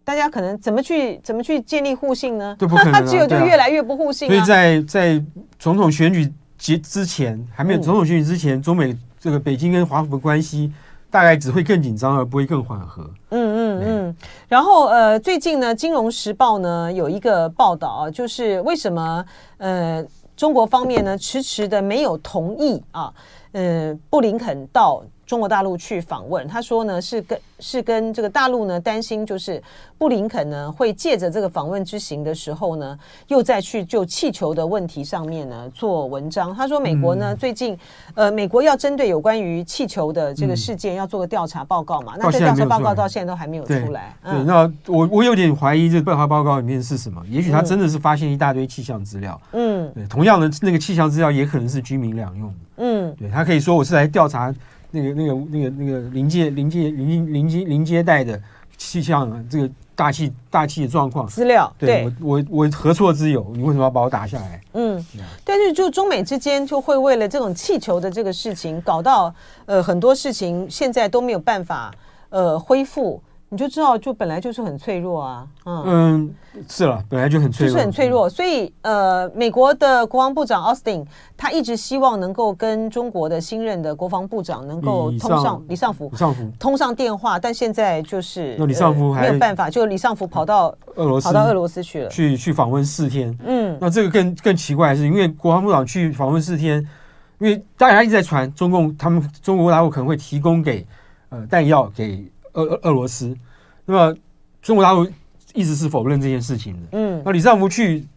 [0.03, 2.57] 大家可能怎么去怎么去建立互信呢？
[2.91, 4.27] 他只有就越来越不互信。
[4.27, 5.23] 所以在在
[5.57, 10.73] 总统选举结之前，还没有总统选举之前，中美这个北京跟华府的关系
[11.09, 13.09] 大概只会更紧张，而不会更缓和。
[13.29, 14.15] 嗯嗯嗯。
[14.49, 19.23] 然后呃，最近呢，《金融时报》呢有一个报道啊，就是为什么
[19.57, 20.05] 呃。
[20.39, 23.13] 中国方面呢，迟迟的没有同意啊，
[23.51, 26.47] 嗯，布林肯到中国大陆去访问。
[26.47, 29.61] 他说呢，是跟是跟这个大陆呢担心，就是
[29.95, 36.51] 布林肯呢会借着这个访问之行的时候呢，又再去就气球的问题上面呢做文章。
[36.55, 37.77] 他说，美国呢、嗯、最近，
[38.15, 42.15] 呃，美国要针对有关于气球的这个事件要做个调查报告嘛？
[42.15, 44.15] 嗯、那这调查报告到现在都还没有出来。
[44.23, 47.23] 对，嗯、对那我我有点怀疑这个调查报告里面是什么？
[47.29, 49.39] 也许他真的是发现一大堆气象资料。
[49.51, 52.51] 嗯，对，同样的那个气象资料也可能是居民两用。
[52.77, 54.51] 嗯，对他可以说我是来调查。
[54.91, 58.41] 那个、那个、那个、那个临界、临界、临临接、临接带的
[58.77, 63.45] 气象啊，这个大气、大气的状况资料，对，对我、我、我何错之有？
[63.53, 64.61] 你为什么要把我打下来？
[64.73, 65.05] 嗯，
[65.43, 69.33] 但是就中美之间就会为了这种气球的这个事情，搞到
[69.65, 71.93] 呃很多事情现在都没有办法
[72.29, 73.21] 呃恢复。
[73.51, 76.35] 你就知道，就本来就是很脆弱啊，嗯，嗯，
[76.67, 78.29] 是了，本来就很脆弱，就是很脆弱。
[78.29, 81.03] 所以，呃，美国的国防部长奥斯汀，
[81.35, 93.35] 他一直希望能够跟中国的新任的国防部长能够通上李尚福，李尚福通上电话，但现在就是那李尚福还、呃、没有办法，就李尚福跑到俄罗斯，跑到俄罗斯去了，去去访问四天。
[93.43, 96.77] 嗯，那这个更更奇怪的是，因为国防部长去访问四天，
[97.39, 100.85] 因为大家一直在传中共他们中国大陆可能会提供给
[101.29, 102.31] 呃弹药给。
[102.53, 103.35] 俄俄俄罗斯，
[103.85, 104.15] 那么
[104.61, 105.07] 中国大陆
[105.53, 106.79] 一直是否认这件事情的。
[106.91, 108.07] 嗯，那李尚福去，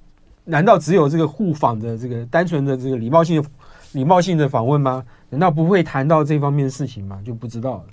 [0.44, 3.48] 难道只有这个互访的这个单纯的这个礼貌性的
[3.92, 5.02] 礼貌性的访问吗？
[5.30, 7.18] 难道不会谈到这方面的事情吗？
[7.24, 7.84] 就不知道了。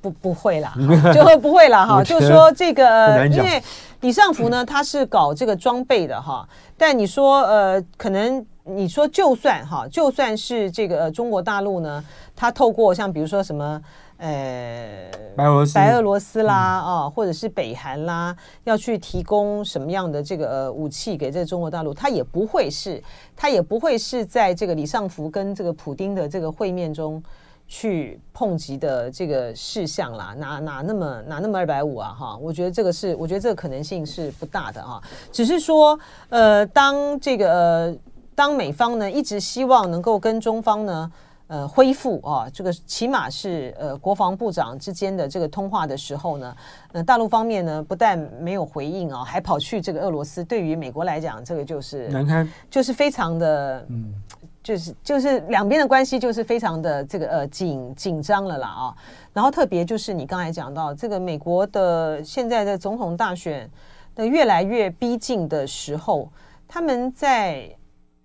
[0.00, 0.74] 不不会啦，
[1.14, 2.04] 就会不会啦哈。
[2.04, 3.62] 就说这个，因为
[4.00, 6.48] 李尚福呢，他是搞这个装备的哈。
[6.76, 12.04] 但你说呃，可能你说就算哈，就算是这个中国大陆呢，
[12.36, 13.80] 他透过像比如说什么。
[14.22, 23.02] 呃，白俄罗斯、白俄罗斯啦啊，或者是北韩啦，要去提供什么样的这个呃武器给这个中国大陆，他也不会是，
[23.34, 27.20] 他也不会是在这个李尚福跟这个普丁的这个会面中
[27.66, 32.36] 去碰及的这个事项啦，哪哪那么哪那么二百五啊哈？
[32.40, 35.02] 我觉得这个是，我觉得这个可能性是不大的啊，
[35.32, 35.98] 只是说
[36.28, 37.96] 呃，当这个呃，
[38.36, 41.10] 当美方呢一直希望能够跟中方呢。
[41.52, 46.56] 呃，恢复啊，这个起码是呃国防部长之间的这个通话的时候呢，
[46.92, 50.42] 呃，大陆方面呢不但没有回应啊，还跑去这个俄罗斯。
[50.42, 54.14] 对于美国来讲，这个就是难堪，就是非常的嗯，
[54.62, 58.96] 就是就是两边的关系就是非常的这个呃紧紧张了啦啊。
[59.34, 63.70] 然后特别就是你刚才讲到这个美国的现在的总统大选
[64.14, 66.30] 的越来越逼近的时候，
[66.66, 67.68] 他们在。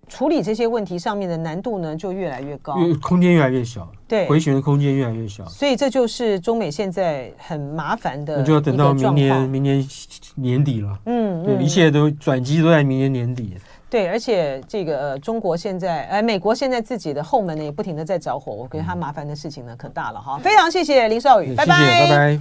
[0.08, 9.88] 处理这些问题上面的难度呢，就越来越高，空间越来越小，对，回旋的空间越来越小，所以这就是中美现在很麻烦的，那就要等到明年明年
[10.34, 13.56] 年底了，嗯，对，嗯、一切都转机都在明年年底。
[13.90, 20.38] 对，而且这个、呃、中国现在，哎，美国现在自己的后门呢也不停的在着火，我觉得他麻烦的事情呢可大了哈。
[20.38, 22.40] 非常谢谢林少宇，拜拜，拜拜。